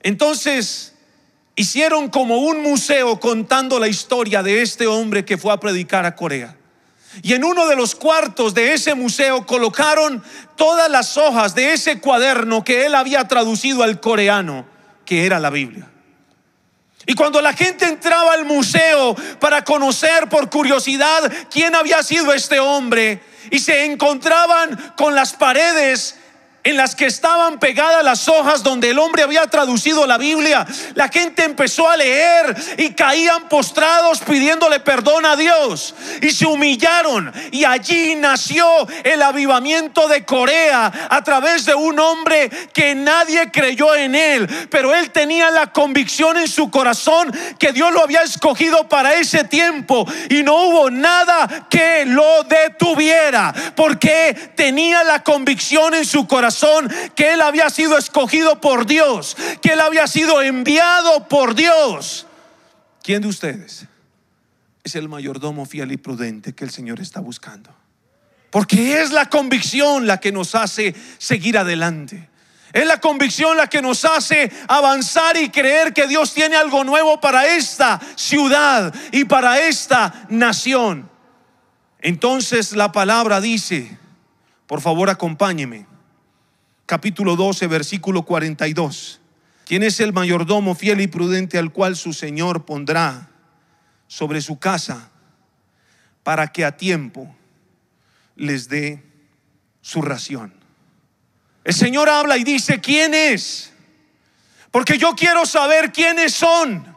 Entonces, 0.01 0.95
hicieron 1.55 2.09
como 2.09 2.39
un 2.39 2.63
museo 2.63 3.19
contando 3.19 3.77
la 3.77 3.87
historia 3.87 4.41
de 4.41 4.63
este 4.63 4.87
hombre 4.87 5.25
que 5.25 5.37
fue 5.37 5.53
a 5.53 5.59
predicar 5.59 6.07
a 6.07 6.15
Corea. 6.15 6.57
Y 7.21 7.33
en 7.33 7.43
uno 7.43 7.67
de 7.67 7.75
los 7.75 7.95
cuartos 7.95 8.53
de 8.53 8.73
ese 8.73 8.95
museo 8.95 9.45
colocaron 9.45 10.23
todas 10.55 10.89
las 10.89 11.17
hojas 11.17 11.55
de 11.55 11.73
ese 11.73 11.99
cuaderno 11.99 12.63
que 12.63 12.85
él 12.85 12.95
había 12.95 13.27
traducido 13.27 13.83
al 13.83 13.99
coreano, 13.99 14.65
que 15.05 15.25
era 15.25 15.39
la 15.39 15.49
Biblia. 15.49 15.89
Y 17.07 17.13
cuando 17.13 17.41
la 17.41 17.53
gente 17.53 17.85
entraba 17.85 18.33
al 18.33 18.45
museo 18.45 19.15
para 19.39 19.63
conocer 19.63 20.27
por 20.27 20.49
curiosidad 20.49 21.31
quién 21.51 21.75
había 21.75 22.01
sido 22.01 22.33
este 22.33 22.59
hombre, 22.59 23.21
y 23.51 23.59
se 23.59 23.85
encontraban 23.85 24.93
con 24.97 25.15
las 25.15 25.33
paredes 25.33 26.15
en 26.65 26.77
las 26.77 26.95
que 26.95 27.05
estaban 27.05 27.59
pegadas 27.59 28.03
las 28.03 28.27
hojas 28.27 28.63
donde 28.63 28.89
el 28.89 28.97
hombre 28.97 29.21
había 29.21 29.45
traducido 29.45 30.05
la 30.07 30.17
Biblia. 30.17 30.65
La 30.95 31.09
gente 31.09 31.43
empezó 31.43 31.87
a 31.87 31.95
leer 31.95 32.55
y 32.77 32.89
caían 32.89 33.47
postrados 33.47 34.19
pidiéndole 34.21 34.79
perdón 34.79 35.27
a 35.27 35.35
Dios 35.35 35.93
y 36.21 36.31
se 36.31 36.47
humillaron. 36.47 37.31
Y 37.51 37.65
allí 37.65 38.15
nació 38.15 38.65
el 39.03 39.21
avivamiento 39.21 40.07
de 40.07 40.25
Corea 40.25 40.91
a 41.07 41.23
través 41.23 41.65
de 41.65 41.75
un 41.75 41.99
hombre 41.99 42.49
que 42.73 42.95
nadie 42.95 43.51
creyó 43.51 43.95
en 43.95 44.15
él, 44.15 44.67
pero 44.71 44.93
él 44.95 45.11
tenía 45.11 45.51
la 45.51 45.67
convicción 45.67 46.37
en 46.37 46.47
su 46.47 46.71
corazón 46.71 47.31
que 47.59 47.73
Dios 47.73 47.93
lo 47.93 48.01
había 48.01 48.23
escogido 48.23 48.89
para 48.89 49.13
ese 49.13 49.43
tiempo 49.43 50.07
y 50.31 50.41
no 50.41 50.55
hubo 50.63 50.89
nada 50.89 51.67
que 51.69 52.05
lo 52.07 52.43
detuviera 52.43 53.53
porque 53.75 54.51
tenía 54.55 55.03
la 55.03 55.21
convicción 55.21 55.93
en 55.93 56.05
su 56.05 56.25
corazón 56.25 56.54
que 57.15 57.33
él 57.33 57.41
había 57.41 57.69
sido 57.69 57.97
escogido 57.97 58.61
por 58.61 58.85
Dios, 58.85 59.35
que 59.61 59.73
él 59.73 59.81
había 59.81 60.07
sido 60.07 60.41
enviado 60.41 61.27
por 61.27 61.55
Dios. 61.55 62.27
¿Quién 63.03 63.21
de 63.21 63.27
ustedes 63.27 63.85
es 64.83 64.95
el 64.95 65.09
mayordomo 65.09 65.65
fiel 65.65 65.91
y 65.91 65.97
prudente 65.97 66.53
que 66.53 66.63
el 66.63 66.71
Señor 66.71 66.99
está 66.99 67.19
buscando? 67.19 67.75
Porque 68.49 69.01
es 69.01 69.11
la 69.11 69.29
convicción 69.29 70.07
la 70.07 70.19
que 70.19 70.31
nos 70.31 70.55
hace 70.55 70.95
seguir 71.17 71.57
adelante. 71.57 72.29
Es 72.75 72.85
la 72.85 72.99
convicción 72.99 73.55
la 73.55 73.67
que 73.67 73.81
nos 73.81 74.03
hace 74.03 74.51
avanzar 74.67 75.37
y 75.37 75.49
creer 75.49 75.93
que 75.93 76.07
Dios 76.07 76.33
tiene 76.33 76.57
algo 76.57 76.83
nuevo 76.83 77.21
para 77.21 77.47
esta 77.47 78.01
ciudad 78.15 78.93
y 79.11 79.23
para 79.23 79.59
esta 79.59 80.25
nación. 80.29 81.09
Entonces 81.99 82.75
la 82.75 82.91
palabra 82.91 83.39
dice, 83.39 83.97
por 84.67 84.81
favor 84.81 85.09
acompáñeme, 85.09 85.85
capítulo 86.85 87.35
12, 87.35 87.67
versículo 87.67 88.23
42. 88.23 89.19
¿Quién 89.65 89.83
es 89.83 89.99
el 89.99 90.13
mayordomo 90.13 90.75
fiel 90.75 91.01
y 91.01 91.07
prudente 91.07 91.57
al 91.57 91.71
cual 91.71 91.95
su 91.95 92.13
Señor 92.13 92.65
pondrá 92.65 93.29
sobre 94.07 94.41
su 94.41 94.59
casa 94.59 95.09
para 96.23 96.47
que 96.47 96.63
a 96.63 96.77
tiempo 96.77 97.35
les 98.35 98.69
dé 98.69 99.03
su 99.81 100.01
ración? 100.01 100.53
El 101.63 101.73
Señor 101.73 102.09
habla 102.09 102.37
y 102.37 102.43
dice, 102.43 102.79
¿quién 102.79 103.15
es? 103.15 103.73
Porque 104.69 104.99
yo 104.99 105.15
quiero 105.15 105.45
saber 105.47 105.91
quiénes 105.91 106.33
son. 106.33 106.95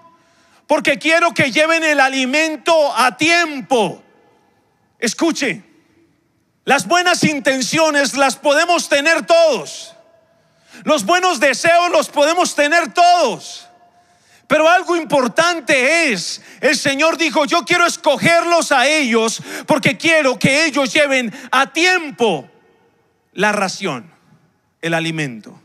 Porque 0.66 0.98
quiero 0.98 1.32
que 1.32 1.50
lleven 1.50 1.82
el 1.82 2.00
alimento 2.00 2.94
a 2.94 3.16
tiempo. 3.16 4.04
Escuche, 4.98 5.62
las 6.68 6.86
buenas 6.86 7.24
intenciones 7.24 8.14
las 8.14 8.36
podemos 8.36 8.90
tener 8.90 9.24
todos. 9.24 9.94
Los 10.84 11.06
buenos 11.06 11.40
deseos 11.40 11.90
los 11.90 12.10
podemos 12.10 12.54
tener 12.54 12.92
todos. 12.92 13.66
Pero 14.46 14.68
algo 14.68 14.94
importante 14.94 16.12
es, 16.12 16.42
el 16.60 16.76
Señor 16.76 17.16
dijo, 17.16 17.46
yo 17.46 17.64
quiero 17.64 17.86
escogerlos 17.86 18.70
a 18.70 18.86
ellos 18.86 19.42
porque 19.66 19.96
quiero 19.96 20.38
que 20.38 20.66
ellos 20.66 20.92
lleven 20.92 21.32
a 21.50 21.72
tiempo 21.72 22.46
la 23.32 23.50
ración, 23.52 24.12
el 24.82 24.92
alimento. 24.92 25.58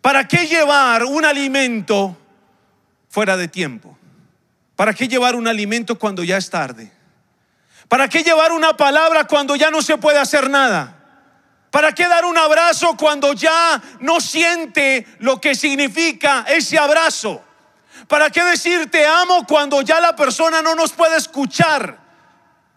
¿Para 0.00 0.26
qué 0.26 0.48
llevar 0.48 1.04
un 1.04 1.24
alimento 1.24 2.18
fuera 3.08 3.36
de 3.36 3.46
tiempo? 3.46 3.96
¿Para 4.74 4.94
qué 4.94 5.06
llevar 5.06 5.36
un 5.36 5.46
alimento 5.46 5.96
cuando 5.96 6.24
ya 6.24 6.38
es 6.38 6.50
tarde? 6.50 6.90
¿Para 7.88 8.08
qué 8.08 8.22
llevar 8.22 8.52
una 8.52 8.76
palabra 8.76 9.24
cuando 9.24 9.56
ya 9.56 9.70
no 9.70 9.82
se 9.82 9.98
puede 9.98 10.18
hacer 10.18 10.50
nada? 10.50 10.94
¿Para 11.70 11.92
qué 11.92 12.06
dar 12.06 12.24
un 12.24 12.38
abrazo 12.38 12.96
cuando 12.96 13.32
ya 13.32 13.82
no 14.00 14.20
siente 14.20 15.06
lo 15.18 15.40
que 15.40 15.54
significa 15.54 16.44
ese 16.48 16.78
abrazo? 16.78 17.42
¿Para 18.06 18.30
qué 18.30 18.44
decir 18.44 18.90
te 18.90 19.06
amo 19.06 19.46
cuando 19.46 19.82
ya 19.82 20.00
la 20.00 20.14
persona 20.14 20.62
no 20.62 20.74
nos 20.74 20.92
puede 20.92 21.16
escuchar? 21.16 21.98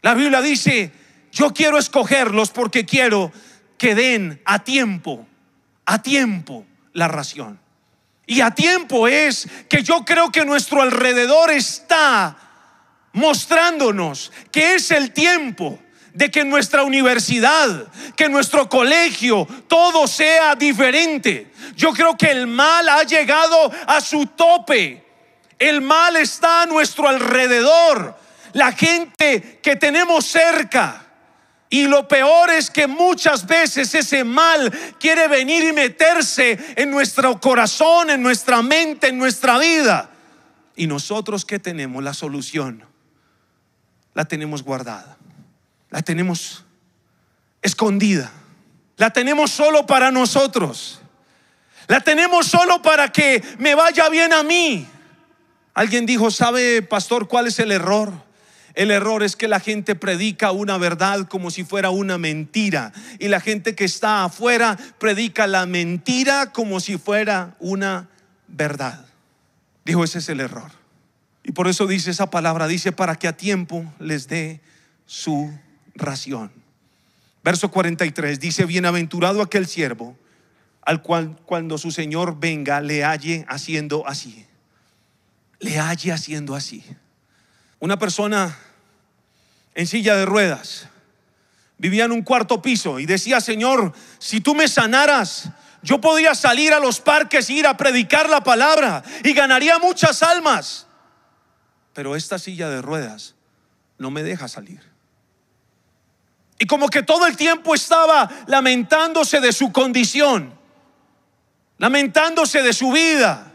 La 0.02 0.14
Biblia 0.14 0.42
dice, 0.42 0.92
yo 1.32 1.54
quiero 1.54 1.78
escogerlos 1.78 2.50
porque 2.50 2.86
quiero 2.86 3.32
que 3.78 3.94
den 3.94 4.42
a 4.46 4.64
tiempo, 4.64 5.28
a 5.86 6.02
tiempo 6.02 6.66
la 6.94 7.08
ración. 7.08 7.60
Y 8.26 8.42
a 8.42 8.52
tiempo 8.52 9.08
es 9.08 9.48
que 9.70 9.84
yo 9.84 10.04
creo 10.04 10.32
que 10.32 10.44
nuestro 10.44 10.82
alrededor 10.82 11.52
está 11.52 12.47
mostrándonos 13.18 14.32
que 14.52 14.76
es 14.76 14.92
el 14.92 15.12
tiempo 15.12 15.80
de 16.14 16.30
que 16.30 16.46
nuestra 16.46 16.84
universidad, 16.84 17.88
que 18.16 18.30
nuestro 18.30 18.70
colegio, 18.70 19.48
todo 19.68 20.08
sea 20.08 20.56
diferente. 20.56 21.52
Yo 21.76 21.94
creo 21.94 22.16
que 22.16 22.32
el 22.32 22.48
mal 22.48 22.88
ha 22.90 23.04
llegado 23.04 23.72
a 23.88 24.02
su 24.02 24.28
tope. 24.28 25.04
El 25.58 25.82
mal 25.82 26.16
está 26.16 26.62
a 26.62 26.66
nuestro 26.68 27.08
alrededor. 27.08 28.16
La 28.54 28.72
gente 28.72 29.60
que 29.62 29.76
tenemos 29.76 30.26
cerca. 30.26 31.04
Y 31.70 31.88
lo 31.88 32.08
peor 32.08 32.52
es 32.52 32.70
que 32.70 32.88
muchas 32.88 33.46
veces 33.46 33.94
ese 33.94 34.24
mal 34.24 34.72
quiere 35.00 35.28
venir 35.28 35.64
y 35.64 35.74
meterse 35.74 36.58
en 36.76 36.92
nuestro 36.92 37.40
corazón, 37.40 38.12
en 38.12 38.22
nuestra 38.22 38.62
mente, 38.62 39.08
en 39.08 39.18
nuestra 39.18 39.58
vida. 39.58 40.10
Y 40.76 40.86
nosotros 40.86 41.46
que 41.46 41.60
tenemos 41.60 42.04
la 42.04 42.14
solución 42.14 42.88
la 44.18 44.26
tenemos 44.26 44.64
guardada, 44.64 45.16
la 45.92 46.02
tenemos 46.02 46.66
escondida, 47.62 48.32
la 48.98 49.12
tenemos 49.12 49.52
solo 49.52 49.86
para 49.86 50.10
nosotros, 50.10 51.00
la 51.88 52.02
tenemos 52.02 52.48
solo 52.48 52.82
para 52.82 53.12
que 53.12 53.44
me 53.60 53.76
vaya 53.76 54.10
bien 54.10 54.34
a 54.34 54.42
mí. 54.42 54.88
Alguien 55.76 56.08
dijo, 56.08 56.32
¿sabe, 56.32 56.82
pastor, 56.82 57.28
cuál 57.28 57.46
es 57.46 57.60
el 57.60 57.72
error? 57.72 58.12
El 58.74 58.90
error 58.90 59.22
es 59.22 59.36
que 59.36 59.48
la 59.48 59.60
gente 59.60 59.94
predica 59.94 60.50
una 60.50 60.80
verdad 60.80 61.28
como 61.28 61.52
si 61.52 61.64
fuera 61.64 61.92
una 61.92 62.18
mentira. 62.18 62.94
Y 63.20 63.28
la 63.28 63.40
gente 63.40 63.76
que 63.76 63.86
está 63.86 64.24
afuera 64.24 64.80
predica 64.98 65.46
la 65.46 65.68
mentira 65.68 66.52
como 66.54 66.80
si 66.80 66.98
fuera 66.98 67.56
una 67.60 68.10
verdad. 68.48 69.06
Dijo, 69.86 70.04
ese 70.04 70.18
es 70.18 70.30
el 70.30 70.40
error. 70.40 70.87
Y 71.48 71.54
por 71.54 71.70
eso 71.70 71.88
dice 71.88 72.12
esa 72.12 72.30
palabra, 72.30 72.68
dice, 72.68 72.92
para 72.92 73.16
que 73.16 73.26
a 73.26 73.38
tiempo 73.38 73.86
les 74.00 74.28
dé 74.28 74.60
su 75.06 75.50
ración. 75.96 76.52
Verso 77.42 77.72
43 77.72 78.38
dice, 78.42 78.66
bienaventurado 78.66 79.42
aquel 79.42 79.66
siervo 79.66 80.18
al 80.82 81.02
cual 81.02 81.38
cuando 81.46 81.78
su 81.78 81.92
Señor 81.92 82.38
venga 82.38 82.82
le 82.82 83.06
halle 83.06 83.46
haciendo 83.48 84.06
así. 84.06 84.46
Le 85.60 85.80
halle 85.80 86.12
haciendo 86.12 86.54
así. 86.54 86.84
Una 87.80 87.98
persona 87.98 88.58
en 89.74 89.88
silla 89.88 90.18
de 90.18 90.26
ruedas 90.26 90.90
vivía 91.78 92.04
en 92.04 92.12
un 92.12 92.24
cuarto 92.24 92.62
piso 92.62 93.00
y 93.00 93.06
decía, 93.06 93.40
Señor, 93.40 93.94
si 94.20 94.42
tú 94.42 94.54
me 94.54 94.68
sanaras, 94.68 95.50
yo 95.82 96.02
podría 96.02 96.36
salir 96.36 96.74
a 96.74 96.82
los 96.82 97.00
parques 97.00 97.50
e 97.50 97.54
ir 97.54 97.68
a 97.68 97.78
predicar 97.78 98.30
la 98.30 98.42
palabra 98.42 99.02
y 99.24 99.32
ganaría 99.32 99.80
muchas 99.80 100.22
almas 100.22 100.87
pero 101.98 102.16
esta 102.16 102.38
silla 102.38 102.70
de 102.70 102.80
ruedas 102.80 103.34
no 103.98 104.12
me 104.12 104.22
deja 104.22 104.48
salir. 104.48 104.84
Y 106.60 106.68
como 106.68 106.90
que 106.90 107.02
todo 107.02 107.26
el 107.26 107.36
tiempo 107.36 107.74
estaba 107.74 108.30
lamentándose 108.46 109.40
de 109.40 109.52
su 109.52 109.72
condición, 109.72 110.54
lamentándose 111.80 112.62
de 112.62 112.72
su 112.72 112.92
vida. 112.92 113.52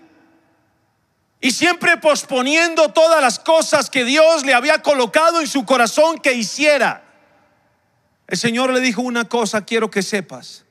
Y 1.41 1.53
siempre 1.53 1.99
posponiendo 1.99 2.89
todas 2.89 3.23
las 3.23 3.39
cosas 3.39 3.89
que 3.89 4.05
Dios 4.05 4.45
le 4.45 4.55
había 4.55 4.83
colocado 4.83 5.41
en 5.41 5.47
su 5.47 5.65
corazón 5.65 6.19
que 6.19 6.33
hiciera. 6.33 7.05
El 8.27 8.39
Señor 8.39 8.73
le 8.73 8.81
dijo 8.81 9.03
una 9.03 9.29
cosa, 9.29 9.65
quiero 9.65 9.89
que 9.89 10.03
sepas 10.03 10.65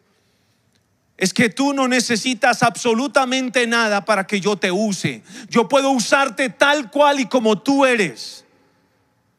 es 1.21 1.35
que 1.35 1.49
tú 1.49 1.71
no 1.71 1.87
necesitas 1.87 2.63
absolutamente 2.63 3.67
nada 3.67 4.03
para 4.05 4.25
que 4.25 4.41
yo 4.41 4.55
te 4.57 4.71
use. 4.71 5.21
Yo 5.49 5.69
puedo 5.69 5.91
usarte 5.91 6.49
tal 6.49 6.89
cual 6.89 7.19
y 7.19 7.27
como 7.27 7.61
tú 7.61 7.85
eres. 7.85 8.43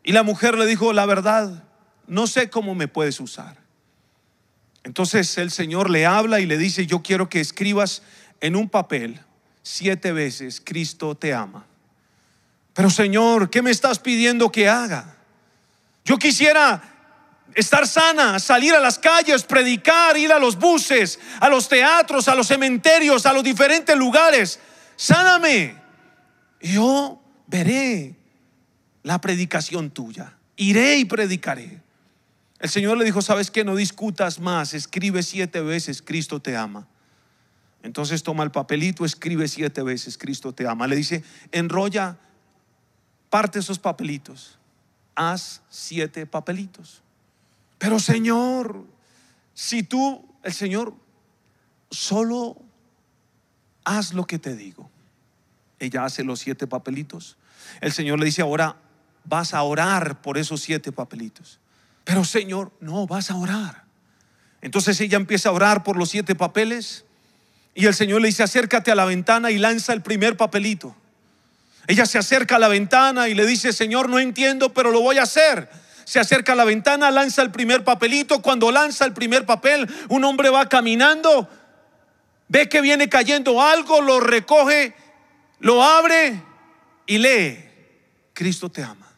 Y 0.05 0.12
la 0.12 0.23
mujer 0.23 0.57
le 0.57 0.64
dijo, 0.66 0.92
la 0.92 1.07
verdad, 1.07 1.64
no 2.07 2.29
sé 2.29 2.49
cómo 2.51 2.77
me 2.77 2.87
puedes 2.87 3.18
usar. 3.18 3.57
Entonces 4.85 5.37
el 5.38 5.51
Señor 5.51 5.90
le 5.90 6.07
habla 6.07 6.38
y 6.38 6.47
le 6.47 6.57
dice, 6.57 6.87
yo 6.87 7.03
quiero 7.03 7.29
que 7.29 7.40
escribas 7.40 8.05
en 8.40 8.55
un 8.55 8.68
papel 8.68 9.18
siete 9.64 10.12
veces, 10.12 10.62
Cristo 10.64 11.16
te 11.16 11.35
ama. 11.35 11.66
Pero 12.75 12.90
Señor, 12.90 13.51
¿qué 13.51 13.61
me 13.61 13.73
estás 13.73 13.99
pidiendo 13.99 14.53
que 14.53 14.68
haga? 14.68 15.16
Yo 16.05 16.16
quisiera 16.16 16.91
estar 17.55 17.87
sana, 17.87 18.38
salir 18.38 18.75
a 18.75 18.81
las 18.81 18.99
calles, 18.99 19.45
predicar, 19.45 20.17
ir 20.17 20.33
a 20.33 20.38
los 20.38 20.59
buses, 20.59 21.19
a 21.41 21.49
los 21.49 21.69
teatros, 21.69 22.29
a 22.29 22.35
los 22.35 22.47
cementerios, 22.47 23.27
a 23.27 23.33
los 23.33 23.45
diferentes 23.45 23.97
lugares. 23.97 24.61
Sáname. 24.97 25.77
Yo 26.61 27.21
veré 27.47 28.17
la 29.03 29.21
predicación 29.21 29.91
tuya. 29.91 30.37
Iré 30.57 30.97
y 30.99 31.05
predicaré. 31.05 31.83
El 32.61 32.71
Señor 32.71 32.97
le 32.97 33.05
dijo, 33.05 33.23
¿sabes 33.23 33.51
qué? 33.51 33.65
No 33.65 33.75
discutas 33.75 34.38
más, 34.38 34.73
escribe 34.73 35.25
siete 35.25 35.61
veces, 35.61 36.01
Cristo 36.01 36.41
te 36.41 36.57
ama. 36.57 36.87
Entonces 37.83 38.23
toma 38.23 38.45
el 38.45 38.53
papelito, 38.53 39.05
escribe 39.05 39.49
siete 39.49 39.83
veces, 39.83 40.17
Cristo 40.17 40.55
te 40.55 40.69
ama. 40.69 40.87
Le 40.87 40.95
dice, 40.95 41.25
enrolla, 41.51 42.19
parte 43.29 43.59
esos 43.59 43.81
papelitos, 43.81 44.59
haz 45.17 45.62
siete 45.69 46.27
papelitos. 46.27 47.03
Pero 47.83 47.99
Señor, 47.99 48.87
si 49.55 49.83
tú, 49.83 50.25
el 50.45 50.53
Señor, 50.53 50.95
solo 51.90 52.57
haz 53.83 54.14
lo 54.14 54.25
que 54.25 54.38
te 54.38 54.55
digo. 54.55 54.88
Ella 55.81 56.05
hace 56.05 56.23
los 56.23 56.38
siete 56.38 56.68
papelitos. 56.68 57.37
El 57.81 57.90
Señor 57.90 58.21
le 58.21 58.27
dice, 58.27 58.40
ahora 58.40 58.77
vas 59.25 59.53
a 59.53 59.64
orar 59.64 60.23
por 60.23 60.38
esos 60.38 60.62
siete 60.62 60.92
papelitos. 60.92 61.59
Pero 62.05 62.23
Señor, 62.23 62.71
no, 62.79 63.09
vas 63.09 63.33
a 63.33 63.35
orar. 63.35 63.83
Entonces 64.61 65.01
ella 65.01 65.16
empieza 65.16 65.49
a 65.49 65.53
orar 65.53 65.83
por 65.83 65.97
los 65.97 66.09
siete 66.09 66.37
papeles 66.37 67.05
y 67.75 67.87
el 67.87 67.95
Señor 67.95 68.21
le 68.21 68.29
dice, 68.29 68.45
acércate 68.45 68.92
a 68.92 68.95
la 68.95 69.07
ventana 69.07 69.51
y 69.51 69.59
lanza 69.59 69.92
el 69.92 70.03
primer 70.03 70.37
papelito. 70.37 70.95
Ella 71.88 72.07
se 72.07 72.18
acerca 72.18 72.55
a 72.55 72.61
la 72.61 72.68
ventana 72.68 73.29
y 73.29 73.35
le 73.35 73.45
dice, 73.45 73.73
Señor, 73.73 74.09
no 74.09 74.21
entiendo, 74.21 74.73
pero 74.73 74.92
lo 74.92 75.01
voy 75.01 75.18
a 75.18 75.25
hacer 75.25 75.83
se 76.05 76.21
acerca 76.21 76.53
a 76.53 76.57
la 76.57 76.65
ventana, 76.65 77.11
lanza 77.11 77.43
el 77.43 77.51
primer 77.51 77.85
papelito. 77.85 78.43
Cuando 78.43 78.71
lanza 78.71 79.05
el 79.05 79.12
primer 79.12 79.47
papel, 79.47 79.88
un 80.09 80.25
hombre 80.25 80.51
va 80.51 80.69
caminando, 80.69 81.49
ve 82.49 82.69
que 82.69 82.81
viene 82.81 83.09
cayendo 83.09 83.62
algo, 83.62 84.01
lo 84.01 84.21
recoge, 84.21 84.95
lo 85.59 85.83
abre 85.83 86.43
y 87.07 87.19
lee. 87.19 87.65
Cristo 88.33 88.71
te 88.71 88.83
ama. 88.83 89.09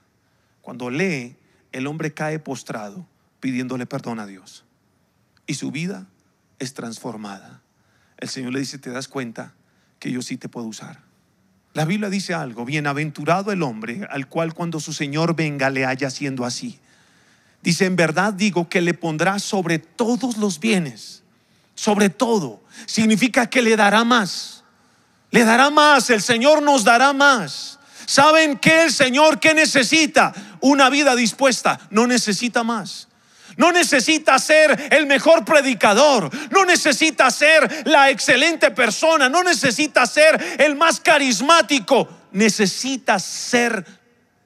Cuando 0.60 0.90
lee, 0.90 1.36
el 1.72 1.86
hombre 1.86 2.14
cae 2.14 2.38
postrado 2.38 3.06
pidiéndole 3.40 3.84
perdón 3.84 4.20
a 4.20 4.26
Dios. 4.26 4.64
Y 5.46 5.54
su 5.54 5.70
vida 5.70 6.06
es 6.58 6.72
transformada. 6.72 7.60
El 8.16 8.28
Señor 8.30 8.54
le 8.54 8.60
dice, 8.60 8.78
¿te 8.78 8.90
das 8.90 9.08
cuenta 9.08 9.54
que 9.98 10.10
yo 10.10 10.22
sí 10.22 10.38
te 10.38 10.48
puedo 10.48 10.66
usar? 10.66 11.03
La 11.74 11.84
Biblia 11.84 12.08
dice 12.08 12.32
algo, 12.34 12.64
bienaventurado 12.64 13.50
el 13.50 13.62
hombre 13.64 14.06
al 14.08 14.28
cual 14.28 14.54
cuando 14.54 14.78
su 14.78 14.92
Señor 14.92 15.34
venga 15.34 15.70
le 15.70 15.84
haya 15.84 16.08
siendo 16.08 16.44
así. 16.44 16.78
Dice, 17.62 17.86
en 17.86 17.96
verdad 17.96 18.32
digo 18.32 18.68
que 18.68 18.80
le 18.80 18.94
pondrá 18.94 19.40
sobre 19.40 19.80
todos 19.80 20.36
los 20.36 20.60
bienes, 20.60 21.24
sobre 21.74 22.10
todo. 22.10 22.62
Significa 22.86 23.48
que 23.48 23.60
le 23.60 23.76
dará 23.76 24.04
más. 24.04 24.62
Le 25.32 25.44
dará 25.44 25.70
más, 25.70 26.10
el 26.10 26.22
Señor 26.22 26.62
nos 26.62 26.84
dará 26.84 27.12
más. 27.12 27.80
¿Saben 28.06 28.56
qué 28.58 28.84
el 28.84 28.92
Señor 28.92 29.40
qué 29.40 29.52
necesita? 29.52 30.32
Una 30.60 30.90
vida 30.90 31.16
dispuesta, 31.16 31.80
no 31.90 32.06
necesita 32.06 32.62
más. 32.62 33.08
No 33.56 33.72
necesita 33.72 34.38
ser 34.38 34.88
el 34.90 35.06
mejor 35.06 35.44
predicador, 35.44 36.30
no 36.50 36.64
necesita 36.64 37.30
ser 37.30 37.86
la 37.86 38.10
excelente 38.10 38.70
persona, 38.70 39.28
no 39.28 39.42
necesita 39.42 40.06
ser 40.06 40.56
el 40.58 40.74
más 40.76 41.00
carismático, 41.00 42.08
necesitas 42.32 43.22
ser 43.22 43.84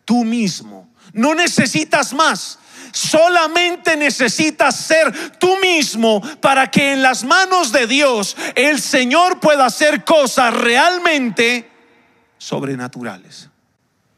tú 0.05 0.25
mismo. 0.25 0.91
No 1.13 1.35
necesitas 1.35 2.13
más. 2.13 2.59
Solamente 2.93 3.97
necesitas 3.97 4.77
ser 4.77 5.39
tú 5.39 5.57
mismo 5.59 6.21
para 6.41 6.71
que 6.71 6.93
en 6.93 7.03
las 7.03 7.25
manos 7.25 7.73
de 7.73 7.87
Dios 7.87 8.37
el 8.55 8.81
Señor 8.81 9.41
pueda 9.41 9.67
hacer 9.67 10.05
cosas 10.05 10.55
realmente 10.55 11.71
sobrenaturales. 12.39 13.49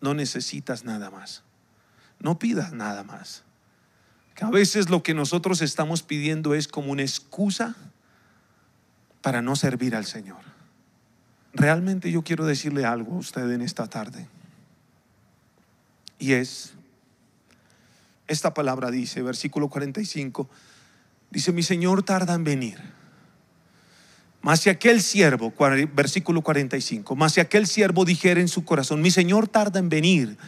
No 0.00 0.14
necesitas 0.14 0.84
nada 0.84 1.10
más. 1.10 1.42
No 2.18 2.38
pidas 2.38 2.72
nada 2.72 3.02
más 3.02 3.44
a 4.40 4.50
veces 4.50 4.90
lo 4.90 5.02
que 5.02 5.14
nosotros 5.14 5.60
estamos 5.62 6.02
pidiendo 6.02 6.54
es 6.54 6.68
como 6.68 6.92
una 6.92 7.02
excusa 7.02 7.76
para 9.22 9.42
no 9.42 9.56
servir 9.56 9.94
al 9.94 10.06
Señor. 10.06 10.38
Realmente 11.52 12.10
yo 12.10 12.22
quiero 12.22 12.46
decirle 12.46 12.84
algo 12.84 13.16
a 13.16 13.18
usted 13.18 13.50
en 13.50 13.60
esta 13.60 13.86
tarde. 13.88 14.28
Y 16.18 16.32
es, 16.32 16.74
esta 18.28 18.54
palabra 18.54 18.90
dice, 18.90 19.22
versículo 19.22 19.68
45, 19.68 20.48
dice, 21.30 21.52
mi 21.52 21.62
Señor 21.62 22.02
tarda 22.02 22.34
en 22.34 22.44
venir. 22.44 22.78
Mas 24.42 24.60
si 24.60 24.70
aquel 24.70 25.02
siervo, 25.02 25.52
versículo 25.92 26.40
45, 26.40 27.14
mas 27.14 27.34
si 27.34 27.40
aquel 27.40 27.66
siervo 27.66 28.04
dijera 28.04 28.40
en 28.40 28.48
su 28.48 28.64
corazón, 28.64 29.02
mi 29.02 29.10
Señor 29.10 29.48
tarda 29.48 29.80
en 29.80 29.88
venir, 29.88 30.38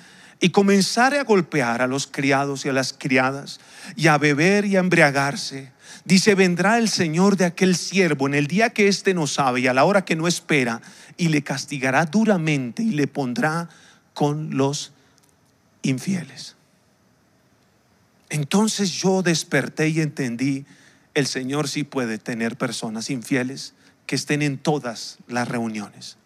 y 0.42 0.50
comenzare 0.50 1.20
a 1.20 1.24
golpear 1.24 1.82
a 1.82 1.86
los 1.86 2.08
criados 2.08 2.66
y 2.66 2.68
a 2.68 2.72
las 2.72 2.92
criadas 2.92 3.60
y 3.94 4.08
a 4.08 4.18
beber 4.18 4.64
y 4.64 4.74
a 4.74 4.80
embriagarse. 4.80 5.70
Dice, 6.04 6.34
vendrá 6.34 6.78
el 6.78 6.88
Señor 6.88 7.36
de 7.36 7.44
aquel 7.44 7.76
siervo 7.76 8.26
en 8.26 8.34
el 8.34 8.48
día 8.48 8.70
que 8.70 8.88
éste 8.88 9.14
no 9.14 9.28
sabe 9.28 9.60
y 9.60 9.68
a 9.68 9.72
la 9.72 9.84
hora 9.84 10.04
que 10.04 10.16
no 10.16 10.26
espera 10.26 10.82
y 11.16 11.28
le 11.28 11.44
castigará 11.44 12.06
duramente 12.06 12.82
y 12.82 12.90
le 12.90 13.06
pondrá 13.06 13.68
con 14.14 14.56
los 14.56 14.92
infieles. 15.82 16.56
Entonces 18.28 18.90
yo 18.90 19.22
desperté 19.22 19.90
y 19.90 20.00
entendí, 20.00 20.66
el 21.14 21.28
Señor 21.28 21.68
sí 21.68 21.84
puede 21.84 22.18
tener 22.18 22.58
personas 22.58 23.10
infieles 23.10 23.74
que 24.06 24.16
estén 24.16 24.42
en 24.42 24.58
todas 24.58 25.18
las 25.28 25.46
reuniones. 25.46 26.16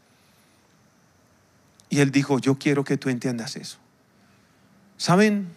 Y 1.90 1.98
él 1.98 2.10
dijo, 2.10 2.38
yo 2.38 2.58
quiero 2.58 2.82
que 2.82 2.96
tú 2.96 3.10
entiendas 3.10 3.56
eso. 3.56 3.76
¿Saben? 4.96 5.48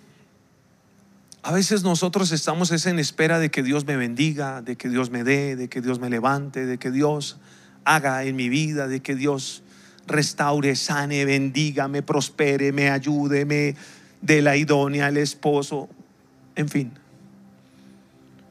A 1.41 1.53
veces 1.53 1.83
nosotros 1.83 2.31
estamos 2.31 2.85
en 2.85 2.99
espera 2.99 3.39
de 3.39 3.49
que 3.49 3.63
Dios 3.63 3.85
me 3.85 3.95
bendiga, 3.95 4.61
de 4.61 4.75
que 4.75 4.89
Dios 4.89 5.09
me 5.09 5.23
dé, 5.23 5.55
de 5.55 5.69
que 5.69 5.81
Dios 5.81 5.99
me 5.99 6.09
levante, 6.09 6.65
de 6.65 6.77
que 6.77 6.91
Dios 6.91 7.37
haga 7.85 8.23
en 8.25 8.35
mi 8.35 8.49
vida, 8.49 8.87
de 8.87 8.99
que 8.99 9.15
Dios 9.15 9.63
restaure, 10.05 10.75
sane, 10.75 11.23
bendiga, 11.23 11.87
me 11.87 12.01
prospere, 12.01 12.71
me 12.71 12.89
ayude, 12.89 13.45
me 13.45 13.75
dé 14.21 14.41
la 14.41 14.57
idónea, 14.57 15.07
el 15.07 15.17
esposo, 15.17 15.87
en 16.55 16.67
fin. 16.67 16.91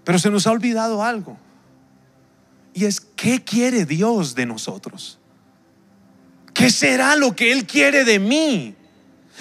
Pero 0.04 0.18
se 0.18 0.30
nos 0.30 0.46
ha 0.46 0.52
olvidado 0.52 1.04
algo. 1.04 1.36
Y 2.72 2.86
es, 2.86 3.00
¿qué 3.00 3.44
quiere 3.44 3.84
Dios 3.84 4.34
de 4.34 4.46
nosotros? 4.46 5.18
¿Qué 6.54 6.70
será 6.70 7.16
lo 7.16 7.36
que 7.36 7.52
Él 7.52 7.66
quiere 7.66 8.04
de 8.04 8.18
mí? 8.18 8.74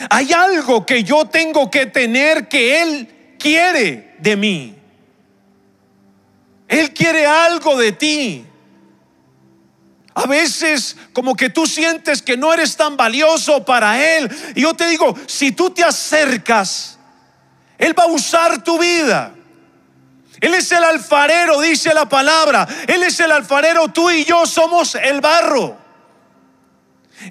Hay 0.09 0.31
algo 0.33 0.85
que 0.85 1.03
yo 1.03 1.25
tengo 1.25 1.71
que 1.71 1.87
tener 1.87 2.47
que 2.47 2.81
Él 2.81 3.35
quiere 3.39 4.15
de 4.19 4.35
mí. 4.35 4.75
Él 6.67 6.93
quiere 6.93 7.25
algo 7.25 7.77
de 7.77 7.91
ti. 7.93 8.45
A 10.13 10.25
veces 10.25 10.97
como 11.13 11.35
que 11.35 11.49
tú 11.49 11.65
sientes 11.65 12.21
que 12.21 12.37
no 12.37 12.53
eres 12.53 12.75
tan 12.75 12.97
valioso 12.97 13.63
para 13.63 14.17
Él. 14.17 14.29
Y 14.55 14.61
yo 14.61 14.73
te 14.73 14.87
digo, 14.87 15.15
si 15.27 15.51
tú 15.51 15.69
te 15.69 15.83
acercas, 15.83 16.97
Él 17.77 17.97
va 17.97 18.03
a 18.03 18.07
usar 18.07 18.63
tu 18.63 18.79
vida. 18.79 19.33
Él 20.39 20.53
es 20.53 20.71
el 20.71 20.83
alfarero, 20.83 21.61
dice 21.61 21.93
la 21.93 22.07
palabra. 22.07 22.67
Él 22.87 23.03
es 23.03 23.19
el 23.19 23.31
alfarero, 23.31 23.87
tú 23.89 24.09
y 24.09 24.25
yo 24.25 24.45
somos 24.45 24.95
el 24.95 25.21
barro. 25.21 25.86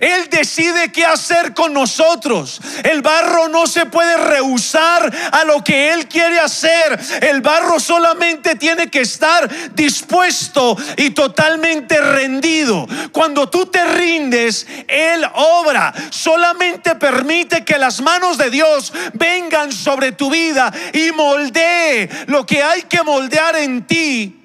Él 0.01 0.29
decide 0.31 0.91
qué 0.91 1.05
hacer 1.05 1.55
con 1.55 1.73
nosotros. 1.73 2.61
El 2.83 3.03
barro 3.03 3.49
no 3.49 3.67
se 3.67 3.87
puede 3.87 4.17
rehusar 4.17 5.13
a 5.33 5.45
lo 5.45 5.63
que 5.63 5.93
Él 5.93 6.09
quiere 6.09 6.39
hacer. 6.39 6.99
El 7.23 7.41
barro 7.41 7.79
solamente 7.79 8.57
tiene 8.57 8.89
que 8.89 9.01
estar 9.01 9.49
dispuesto 9.75 10.77
y 10.97 11.11
totalmente 11.11 12.01
rendido. 12.01 12.87
Cuando 13.13 13.49
tú 13.49 13.67
te 13.67 13.85
rindes, 13.87 14.67
Él 14.89 15.25
obra. 15.35 15.95
Solamente 16.11 16.97
permite 16.97 17.65
que 17.65 17.79
las 17.79 18.01
manos 18.01 18.39
de 18.39 18.51
Dios 18.51 18.93
vengan 19.15 19.73
sobre 19.73 20.13
tu 20.13 20.31
vida 20.31 20.73
y 20.93 21.13
moldee 21.13 22.09
lo 22.27 22.45
que 22.45 22.63
hay 22.63 22.83
que 22.83 23.03
moldear 23.03 23.57
en 23.57 23.87
ti 23.87 24.43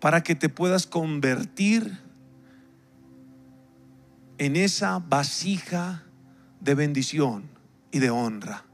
para 0.00 0.22
que 0.22 0.34
te 0.34 0.48
puedas 0.48 0.86
convertir 0.86 2.05
en 4.38 4.56
esa 4.56 4.98
vasija 4.98 6.04
de 6.60 6.74
bendición 6.74 7.48
y 7.90 7.98
de 7.98 8.10
honra. 8.10 8.64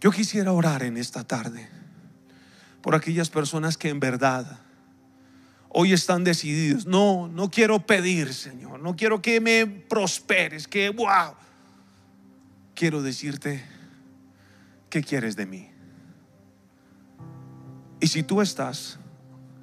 Yo 0.00 0.10
quisiera 0.10 0.52
orar 0.52 0.82
en 0.82 0.96
esta 0.96 1.24
tarde 1.24 1.68
por 2.82 2.94
aquellas 2.94 3.30
personas 3.30 3.76
que 3.76 3.88
en 3.88 3.98
verdad 3.98 4.60
hoy 5.68 5.92
están 5.92 6.24
decididos. 6.24 6.86
No, 6.86 7.28
no 7.28 7.50
quiero 7.50 7.84
pedir, 7.84 8.32
Señor. 8.32 8.80
No 8.80 8.94
quiero 8.96 9.20
que 9.20 9.40
me 9.40 9.66
prosperes, 9.66 10.68
que 10.68 10.90
wow. 10.90 11.34
Quiero 12.74 13.02
decirte, 13.02 13.64
¿qué 14.88 15.02
quieres 15.02 15.34
de 15.34 15.46
mí? 15.46 15.70
Y 18.00 18.06
si 18.06 18.22
tú 18.22 18.40
estás 18.40 19.00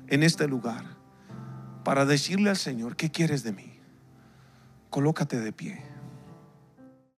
en 0.07 0.23
este 0.23 0.47
lugar 0.47 0.83
para 1.85 2.05
decirle 2.05 2.49
al 2.49 2.57
Señor, 2.57 2.97
¿qué 2.97 3.09
quieres 3.09 3.43
de 3.43 3.53
mí? 3.53 3.74
Colócate 4.95 5.41
de 5.41 5.51
pie. 5.51 5.94